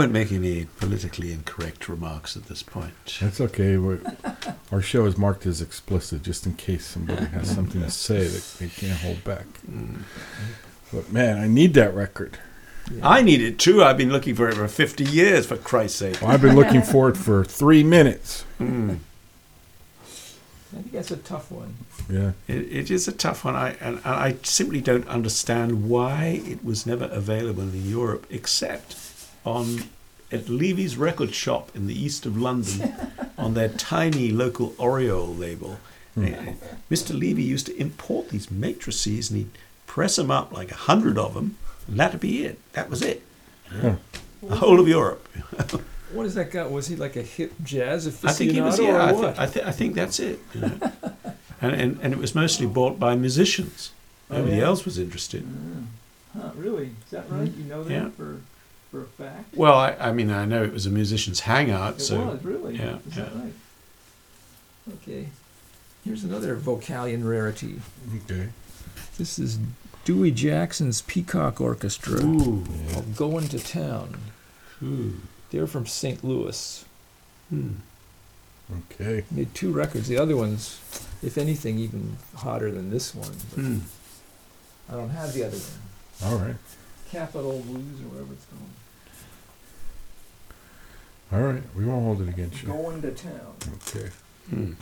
[0.00, 2.94] Won't make any politically incorrect remarks at this point.
[3.20, 3.76] That's okay.
[3.76, 3.98] we
[4.72, 8.56] our show is marked as explicit, just in case somebody has something to say that
[8.58, 9.44] they can't hold back.
[9.70, 10.04] Mm.
[10.90, 12.38] But man, I need that record.
[13.02, 13.84] I need it too.
[13.84, 16.22] I've been looking for it for 50 years, for Christ's sake.
[16.22, 18.46] Well, I've been looking for it for three minutes.
[18.58, 19.00] Mm.
[20.02, 21.74] I think that's a tough one.
[22.08, 22.32] Yeah.
[22.48, 26.64] It, it is a tough one, I, and, and I simply don't understand why it
[26.64, 29.09] was never available in Europe except
[29.50, 29.84] on
[30.32, 32.94] at Levy's record shop in the east of London
[33.38, 35.78] on their tiny local Oriole label.
[36.14, 36.24] Hmm.
[36.24, 36.52] Eh,
[36.90, 37.18] Mr.
[37.18, 39.50] Levy used to import these matrices and he'd
[39.86, 41.56] press them up like a hundred of them,
[41.88, 42.58] and that'd be it.
[42.72, 43.22] That was it.
[43.68, 43.96] Huh.
[44.42, 45.26] The whole of Europe.
[46.12, 46.64] what is that guy?
[46.66, 48.80] Was he like a hip jazz aficionado I think he was.
[48.80, 49.38] or Yeah, I, what?
[49.38, 50.38] I, thi- I think that's it.
[50.54, 50.78] You know?
[51.60, 53.90] and, and and it was mostly bought by musicians.
[54.30, 54.64] Oh, Nobody yeah?
[54.64, 55.42] else was interested.
[55.42, 55.84] Hmm.
[56.38, 56.86] Huh, really?
[57.04, 57.50] Is that right?
[57.52, 58.08] You know that Yeah.
[58.10, 58.40] for
[58.90, 59.54] for a fact?
[59.54, 62.76] Well, I, I mean, I know it was a musician's hangout, It so was really.
[62.76, 63.52] yeah, Is that right?
[65.02, 65.28] Okay.
[66.04, 67.80] Here's another Vocalion rarity.
[68.24, 68.48] Okay.
[69.18, 69.58] This is
[70.04, 72.20] Dewey Jackson's Peacock Orchestra.
[72.24, 74.16] Ooh, called Going to Town.
[74.82, 75.20] ooh,
[75.50, 76.24] They're from St.
[76.24, 76.84] Louis.
[77.50, 77.72] hmm.
[78.92, 79.24] Okay.
[79.32, 80.06] Made two records.
[80.08, 80.80] The other one's,
[81.22, 83.32] if anything, even hotter than this one.
[83.50, 83.78] But Hmm.
[84.88, 86.32] I don't have the other one.
[86.32, 86.56] All right.
[87.10, 88.62] Capitol Blues or whatever it's called.
[91.32, 91.62] All right.
[91.76, 92.68] We won't hold it against you.
[92.68, 93.54] Going to Town.
[93.88, 94.10] Okay.
[94.50, 94.72] Hmm.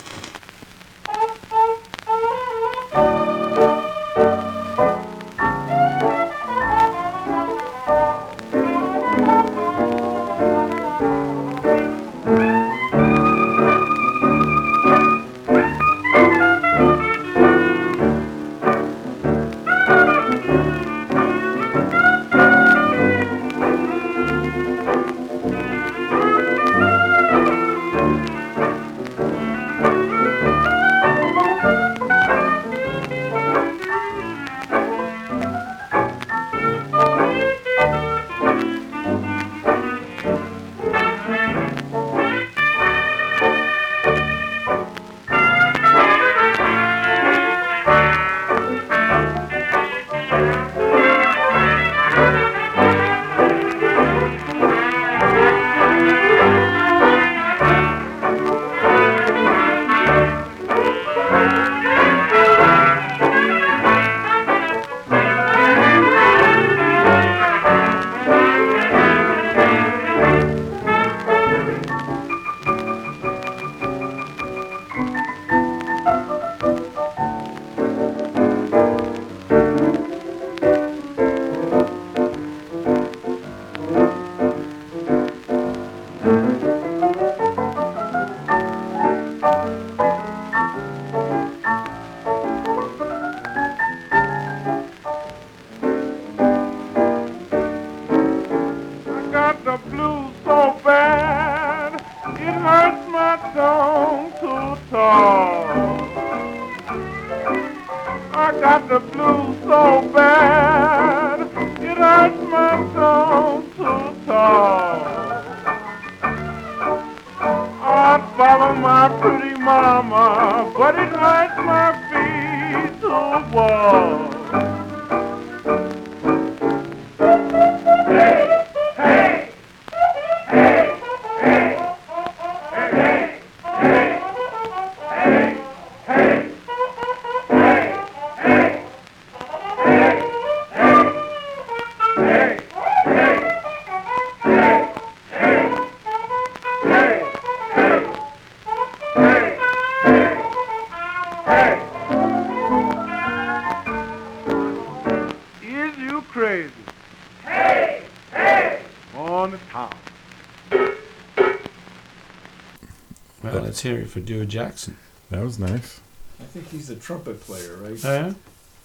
[164.19, 164.97] For Dewey Jackson.
[165.31, 166.01] That was nice.
[166.41, 168.03] I think he's a trumpet player, right?
[168.03, 168.35] Yeah?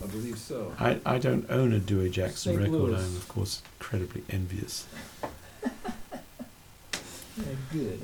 [0.03, 0.73] I believe so.
[0.79, 2.57] I, I don't own a Dewey Jackson St.
[2.57, 2.71] record.
[2.71, 2.99] Louis.
[2.99, 4.85] I'm, of course, incredibly envious.
[7.37, 8.01] Yeah, good.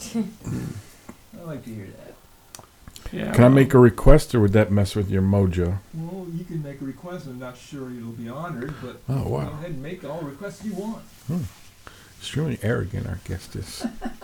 [0.16, 2.64] I like to hear that.
[3.12, 5.78] Yeah, Can I well, make a request, or would that mess with your mojo?
[5.92, 7.26] Well, you can make a request.
[7.26, 10.72] I'm not sure it'll be honored, but Oh go ahead and make all requests you
[10.74, 11.02] want.
[11.26, 11.42] Hmm.
[12.18, 13.86] Extremely arrogant, our guest is.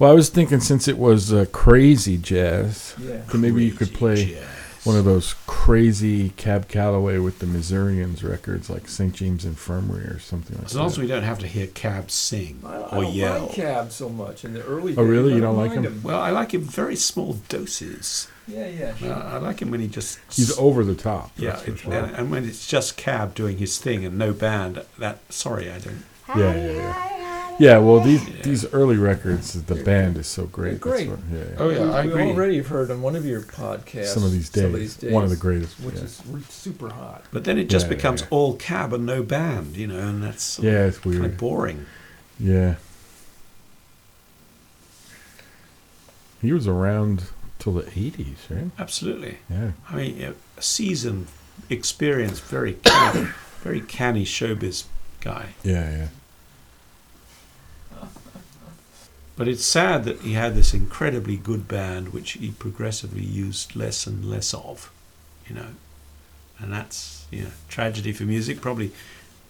[0.00, 3.18] well, I was thinking since it was uh, crazy jazz, Yeah.
[3.30, 4.44] then maybe you could play jazz.
[4.84, 9.12] one of those crazy Cab Calloway with the Missourians records, like St.
[9.14, 12.60] James Infirmary or something like As long as we don't have to hear Cab sing
[12.64, 13.42] I, I or don't yell.
[13.46, 14.94] like Cab so much in the early.
[14.96, 15.10] Oh, days.
[15.10, 15.32] really?
[15.32, 16.00] I You don't like mind him?
[16.02, 18.26] Well, I like him very small doses.
[18.48, 18.94] Yeah, yeah.
[19.02, 21.30] Uh, I like him when he just He's over the top.
[21.36, 21.92] yeah, that's for it- sure.
[21.92, 24.82] and, and when it's just Cab doing his thing and no band.
[24.98, 26.02] That sorry, I don't.
[26.36, 27.16] Yeah, yeah, yeah.
[27.60, 28.42] Yeah, well, these Yeah.
[28.42, 30.70] these early records, the band is so great.
[30.70, 31.08] They're great.
[31.10, 31.44] what- yeah, yeah.
[31.58, 32.22] Oh yeah, I we agree.
[32.30, 34.06] already have heard on one of your podcasts.
[34.14, 35.78] Some of these days, one of the greatest.
[35.80, 36.02] which yeah.
[36.04, 37.22] is super hot.
[37.32, 38.26] But then it just Yeah, yeah, becomes yeah.
[38.30, 41.24] all Cab and no band, you know, and that's yeah, it's kind weird.
[41.32, 41.84] of boring.
[42.38, 42.76] Yeah.
[46.40, 47.24] He was around
[47.58, 48.70] till the 80s, right?
[48.78, 49.38] Absolutely.
[49.50, 49.72] Yeah.
[49.90, 51.26] I mean, a a seasoned,
[51.68, 53.28] experienced, very canny,
[53.62, 54.84] very canny showbiz
[55.20, 55.50] guy.
[55.62, 56.06] Yeah, yeah.
[59.40, 64.06] But it's sad that he had this incredibly good band, which he progressively used less
[64.06, 64.92] and less of,
[65.48, 65.68] you know,
[66.58, 68.60] and that's you know tragedy for music.
[68.60, 68.92] Probably,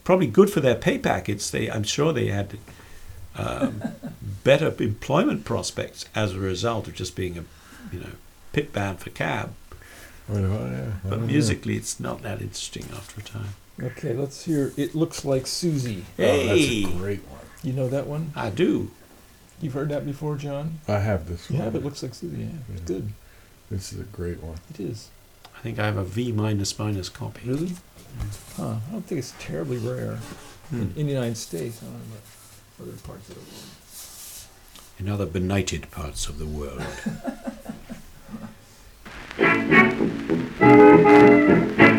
[0.04, 1.50] probably good for their pay packets.
[1.50, 2.56] They, I'm sure, they had
[3.34, 3.82] um,
[4.44, 7.44] better employment prospects as a result of just being a,
[7.92, 8.12] you know,
[8.52, 9.52] pit band for cab.
[10.28, 11.26] Well, yeah, But don't know.
[11.26, 13.54] musically, it's not that interesting after a time.
[13.82, 16.04] Okay, let's hear It Looks Like Susie.
[16.16, 17.40] Oh, that's Hey, a great one.
[17.64, 18.32] You know that one?
[18.36, 18.92] I do.
[19.60, 20.80] You've heard that before, John?
[20.88, 21.64] I have this You one.
[21.64, 22.46] have It Looks Like Susie, yeah.
[22.72, 22.86] It's Yeah.
[22.86, 23.12] good.
[23.70, 24.56] This is a great one.
[24.72, 25.08] It is.
[25.56, 27.46] I think I have a V minus minus copy.
[27.48, 27.76] Really?
[28.56, 28.76] Huh.
[28.88, 30.16] I don't think it's terribly rare
[30.70, 30.76] Hmm.
[30.82, 31.78] in, in the United States.
[31.82, 32.00] I don't know
[32.78, 33.64] about other parts of the world.
[34.98, 36.82] In other benighted parts of the world.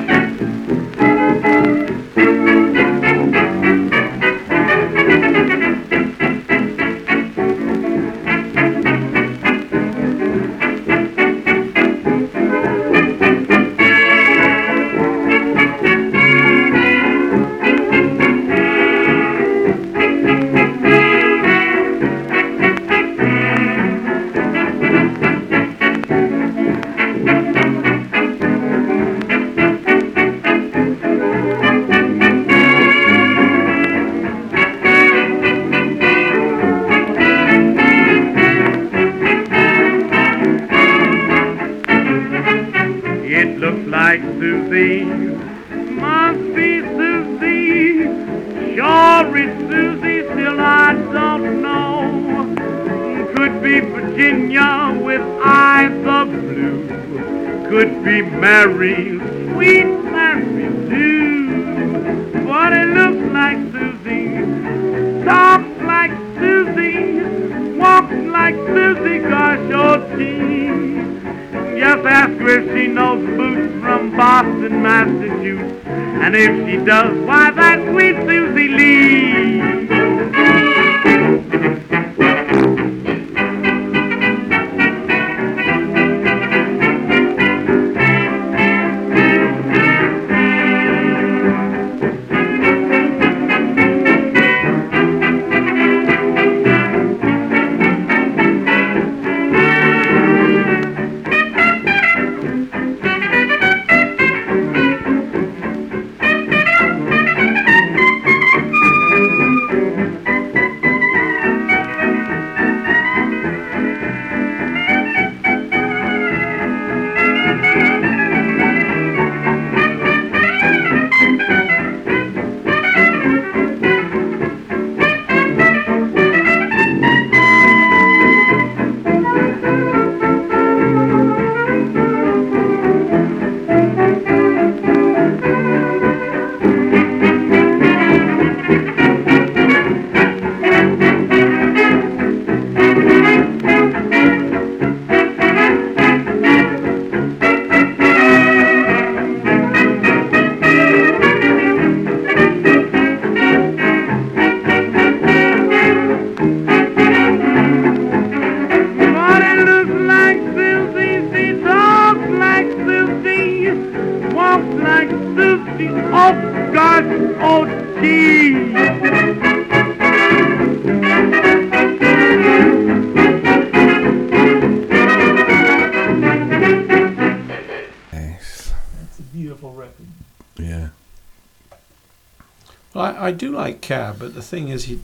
[183.92, 185.00] Cab, but the thing is, he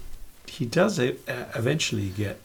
[0.47, 2.39] he does e- uh, eventually get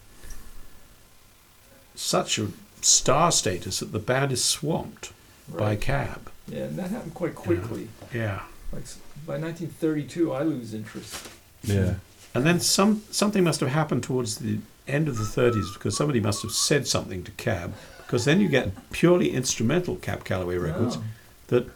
[1.94, 2.48] such a
[2.80, 5.12] star status that the band is swamped
[5.48, 6.30] by Cab.
[6.48, 7.88] Yeah, and that happened quite quickly.
[8.12, 8.42] Yeah.
[8.72, 8.84] Like
[9.26, 11.28] by 1932, I lose interest.
[11.62, 11.94] Yeah.
[12.34, 16.18] And then some something must have happened towards the end of the 30s because somebody
[16.20, 20.96] must have said something to Cab because then you get purely instrumental Cab Calloway records
[20.96, 21.04] Oh.
[21.48, 21.66] that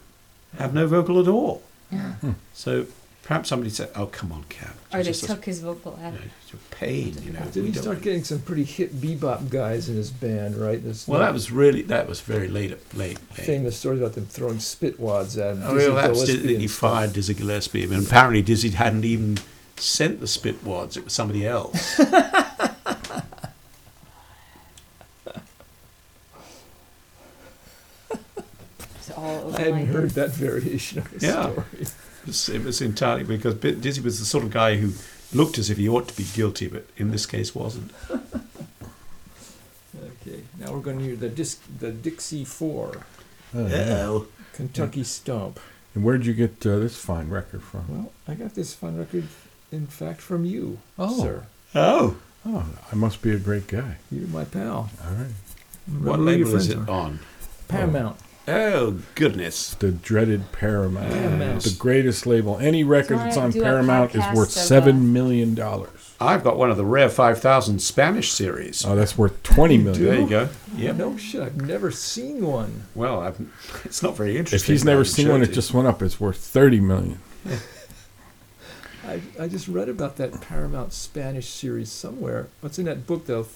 [0.58, 1.62] have no vocal at all.
[1.92, 2.14] Yeah.
[2.52, 2.86] So
[3.26, 6.12] perhaps somebody said, "Oh, come on, Cab." Or they just took his vocal you out.
[6.14, 7.40] know, it's a pain, you know.
[7.40, 10.56] Didn't we he don't start want- getting some pretty hit bebop guys in his band,
[10.56, 10.82] right?
[10.82, 12.70] There's Well, no that was really that was very late.
[12.70, 12.78] Late.
[12.96, 13.18] late.
[13.44, 15.62] famous stories about them throwing spit wads at him.
[15.64, 16.78] Oh, Dizzy well, that's Gillespie Dizzy, and he stuff.
[16.90, 19.38] fired Dizzy Gillespie, and apparently Dizzy hadn't even
[19.76, 22.00] sent the spit wads; it was somebody else.
[28.96, 31.50] It's all I hadn't my heard that variation of the Yeah.
[31.52, 31.86] story.
[32.26, 34.92] It was, it was entirely because Bi- Dizzy was the sort of guy who
[35.32, 37.92] looked as if he ought to be guilty, but in this case wasn't.
[40.28, 43.02] Okay, now we're going to hear the disc, the Dixie Four,
[43.54, 44.04] Oh, yeah.
[44.06, 44.26] Oh.
[44.52, 45.60] Kentucky Stomp.
[45.94, 47.84] And where'd you get uh, this fine record from?
[47.88, 49.24] Well, I got this fine record,
[49.70, 51.22] in fact, from you, Oh.
[51.22, 51.46] sir.
[51.74, 52.16] Oh.
[52.44, 53.96] Oh, I must be a great guy.
[54.10, 54.90] You're my pal.
[55.04, 55.26] All right.
[56.00, 57.20] What Remember who label is it on?
[57.68, 58.18] Paramount.
[58.20, 59.74] Oh, goodness.
[59.74, 61.12] The dreaded Paramount.
[61.12, 61.62] Paramount.
[61.62, 62.58] The greatest label.
[62.58, 66.14] Any record that's on Paramount is worth uh, seven million dollars.
[66.18, 68.84] I've got one of the rare 5000 Spanish series.
[68.86, 70.04] Oh, that's worth twenty million.
[70.04, 70.48] there you go.
[70.74, 70.92] Yeah.
[70.92, 72.84] No shit, I've never seen one.
[72.94, 73.38] Well, I've,
[73.84, 74.64] it's not very interesting.
[74.64, 76.00] If he's never seen one, it it just went up.
[76.02, 77.20] It's worth thirty million.
[79.06, 82.48] I, I just read about that Paramount Spanish series somewhere.
[82.60, 83.46] What's in that book, though?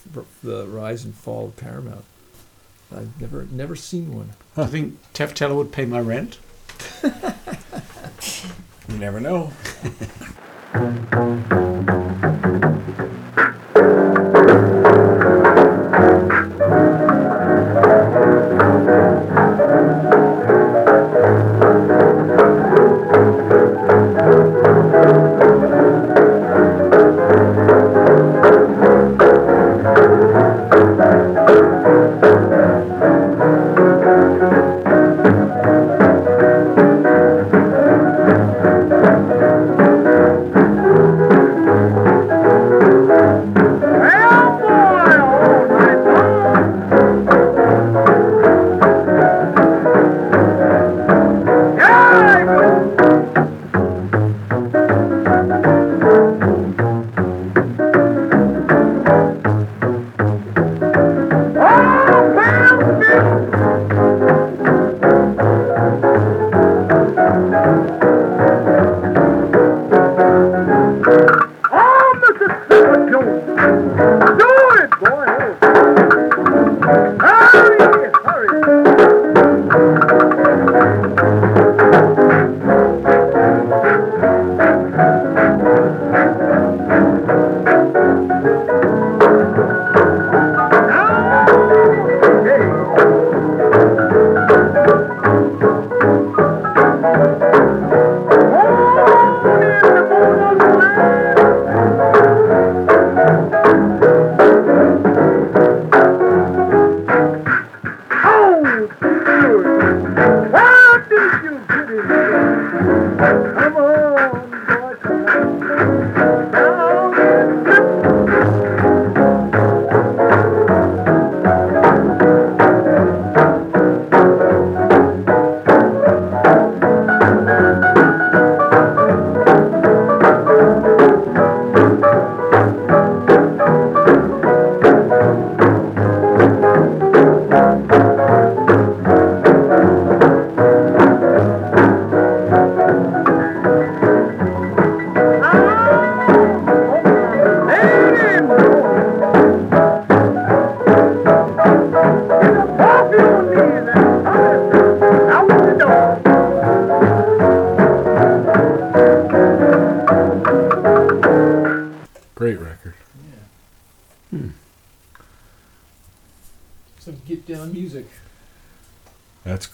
[0.45, 2.05] The Rise and Fall of Paramount.
[2.93, 4.31] I've never never seen one.
[4.57, 4.63] you.
[4.63, 6.39] Do think Tefteller would pay my rent?
[8.91, 9.53] You never know.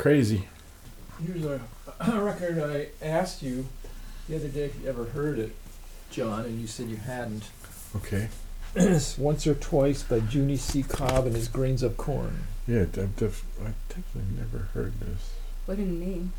[0.07, 0.47] crazy.
[1.27, 1.61] Here's a,
[2.01, 3.67] a record I asked you
[4.29, 5.51] the other day if you ever heard it,
[6.13, 7.43] John, and you said you hadn't.
[7.97, 8.29] Okay.
[8.75, 10.83] It's Once or Twice by Junie C.
[10.83, 12.41] Cobb and his Grains of Corn.
[12.69, 15.33] Yeah, I've def- I definitely never heard this.
[15.65, 16.33] What a name.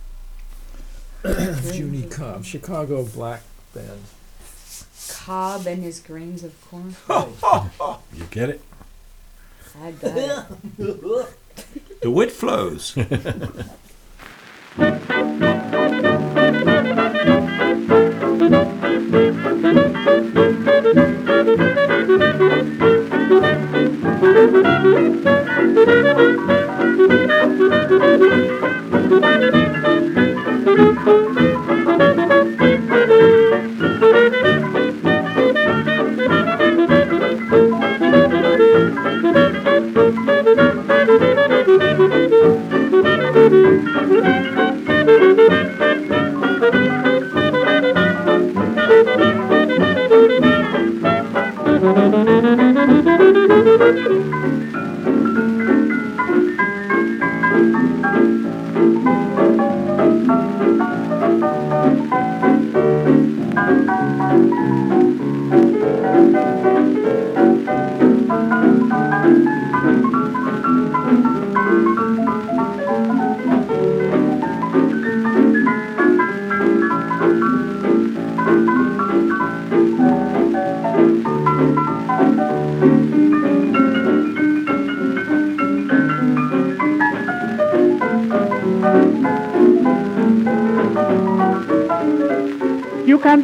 [1.73, 3.41] Junie Cobb, Chicago black
[3.73, 4.03] band.
[5.09, 6.95] Cobb and his grains of corn.
[8.15, 8.61] You get it?
[9.81, 10.17] I got
[10.77, 11.27] it.
[12.01, 12.95] The wit flows.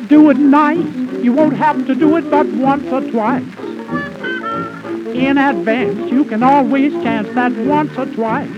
[0.08, 0.96] do it nice.
[1.24, 3.44] You won't have to do it but once or twice.
[5.16, 8.50] In advance, you can always chance that once or twice.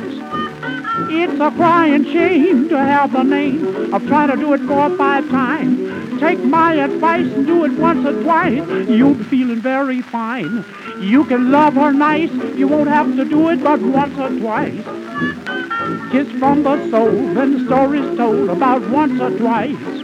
[1.07, 4.97] It's a crying shame to have the name of trying to do it four or
[4.97, 6.19] five times.
[6.19, 8.67] Take my advice and do it once or twice.
[8.87, 10.65] You'll be feeling very fine.
[10.99, 12.31] You can love her nice.
[12.55, 14.83] You won't have to do it but once or twice.
[16.11, 19.94] Kiss from the soul, then the story's told about once or twice.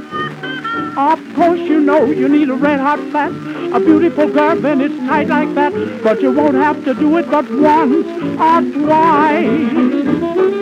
[0.98, 3.32] Of course you know you need a red hot fat,
[3.74, 5.72] a beautiful girl, and it's tight like that.
[6.04, 8.06] But you won't have to do it but once
[8.40, 10.61] or twice.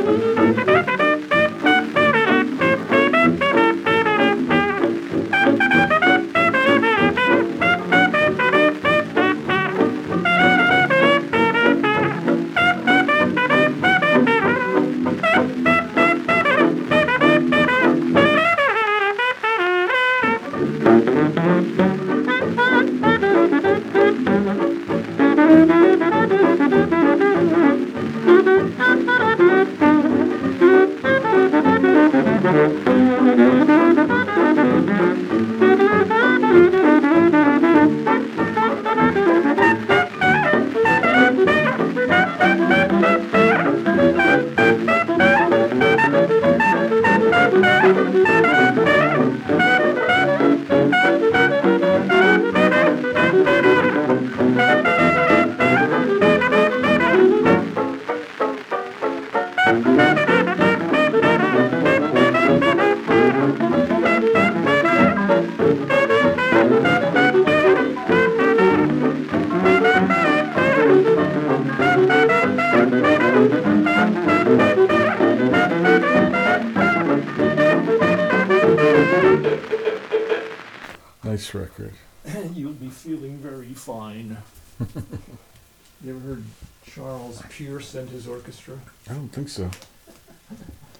[87.60, 88.80] Pierce and his orchestra?
[89.10, 89.70] I don't think so.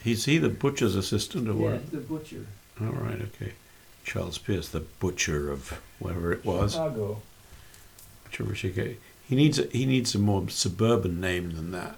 [0.04, 1.90] Is he the butcher's assistant or what?
[1.92, 2.46] the butcher.
[2.82, 3.54] All right, okay.
[4.04, 6.74] Charles Pierce, the butcher of whatever it was.
[6.74, 7.22] Chicago.
[8.26, 8.96] Butcher of Chicago.
[9.28, 11.96] He needs a, he needs a more suburban name than that.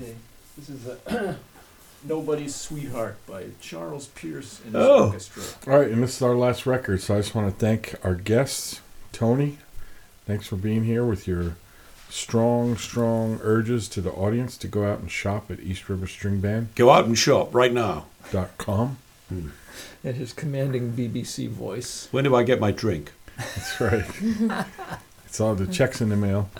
[0.00, 0.14] Okay.
[0.58, 1.36] This is a
[2.04, 5.06] Nobody's Sweetheart by Charles Pierce and his Oh.
[5.06, 5.42] orchestra.
[5.72, 8.14] All right, and this is our last record, so I just want to thank our
[8.14, 8.80] guests,
[9.12, 9.58] Tony.
[10.26, 11.56] Thanks for being here with your
[12.10, 16.40] strong, strong urges to the audience to go out and shop at East River String
[16.40, 16.68] Band.
[16.74, 18.06] Go out and shop right now.
[18.32, 18.98] dot com.
[19.30, 22.08] And his commanding BBC voice.
[22.10, 23.12] When do I get my drink?
[23.36, 24.04] That's right.
[25.26, 26.50] it's all the checks in the mail,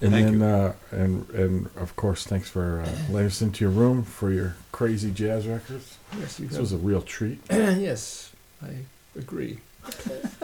[0.00, 0.44] and Thank then you.
[0.44, 4.56] uh, and and of course, thanks for uh, letting us into your room for your
[4.70, 5.96] crazy jazz records.
[6.18, 7.40] Yes, you This was a real treat.
[7.50, 8.32] yes,
[8.62, 8.74] I
[9.16, 9.58] agree.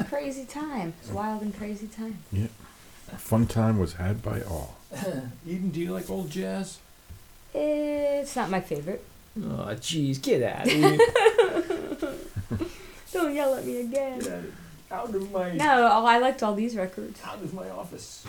[0.08, 0.94] crazy time.
[1.02, 2.18] It's wild and crazy time.
[3.14, 4.74] A fun time was had by all.
[5.46, 6.78] Eden, do you like old jazz?
[7.54, 9.04] It's not my favorite.
[9.38, 10.98] Oh, jeez, get out of here.
[13.12, 14.18] Don't yell at me again.
[14.18, 14.52] Get out of,
[14.90, 15.52] out of my.
[15.52, 17.20] No, oh, I liked all these records.
[17.24, 18.26] Out of my office.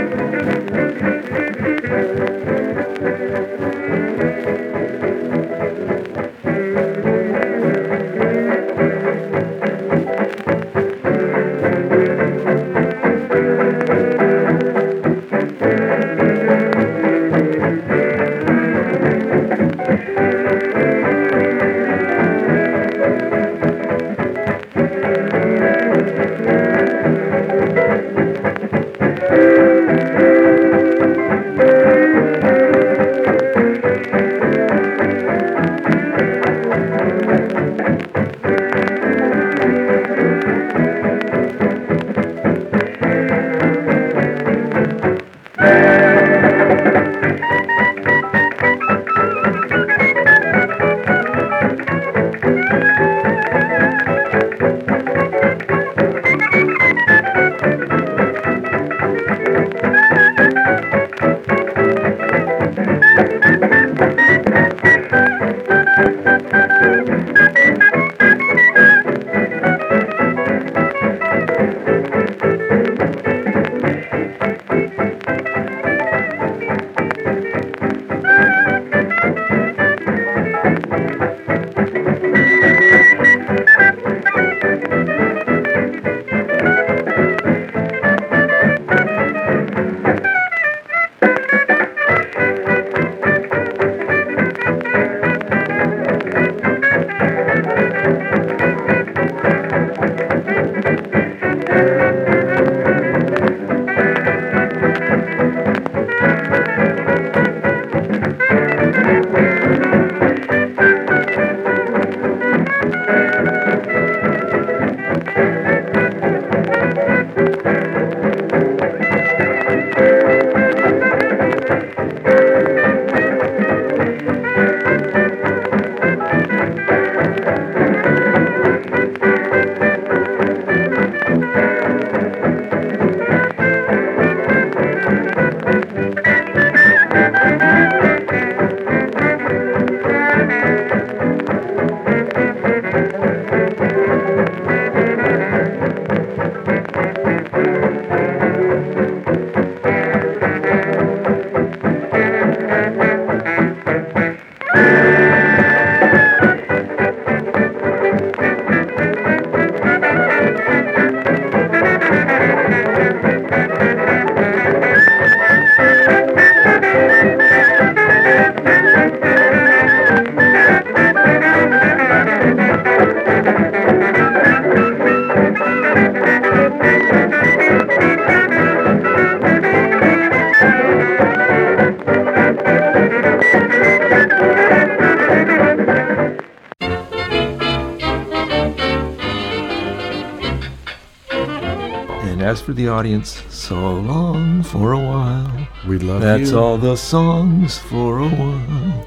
[192.63, 195.69] for the audience, so long for a while.
[195.87, 196.47] We love That's you.
[196.47, 199.07] That's all the songs for a while.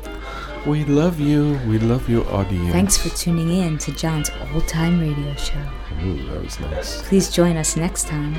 [0.66, 1.60] We love you.
[1.68, 2.72] We love you, audience.
[2.72, 5.62] Thanks for tuning in to John's old time radio show.
[6.04, 7.02] Ooh, that was nice.
[7.08, 8.36] Please join us next time,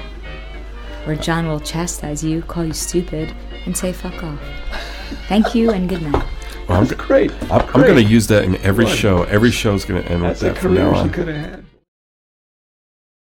[1.04, 4.40] where John will chastise you, call you stupid, and say fuck off.
[5.28, 6.26] Thank you and good night.
[6.68, 7.30] Well, I'm, Great.
[7.44, 8.96] I'm, I'm going to use that in every Good.
[8.98, 9.22] show.
[9.24, 11.10] Every show's going to end That's with a that from now career she on.
[11.10, 11.65] could have had.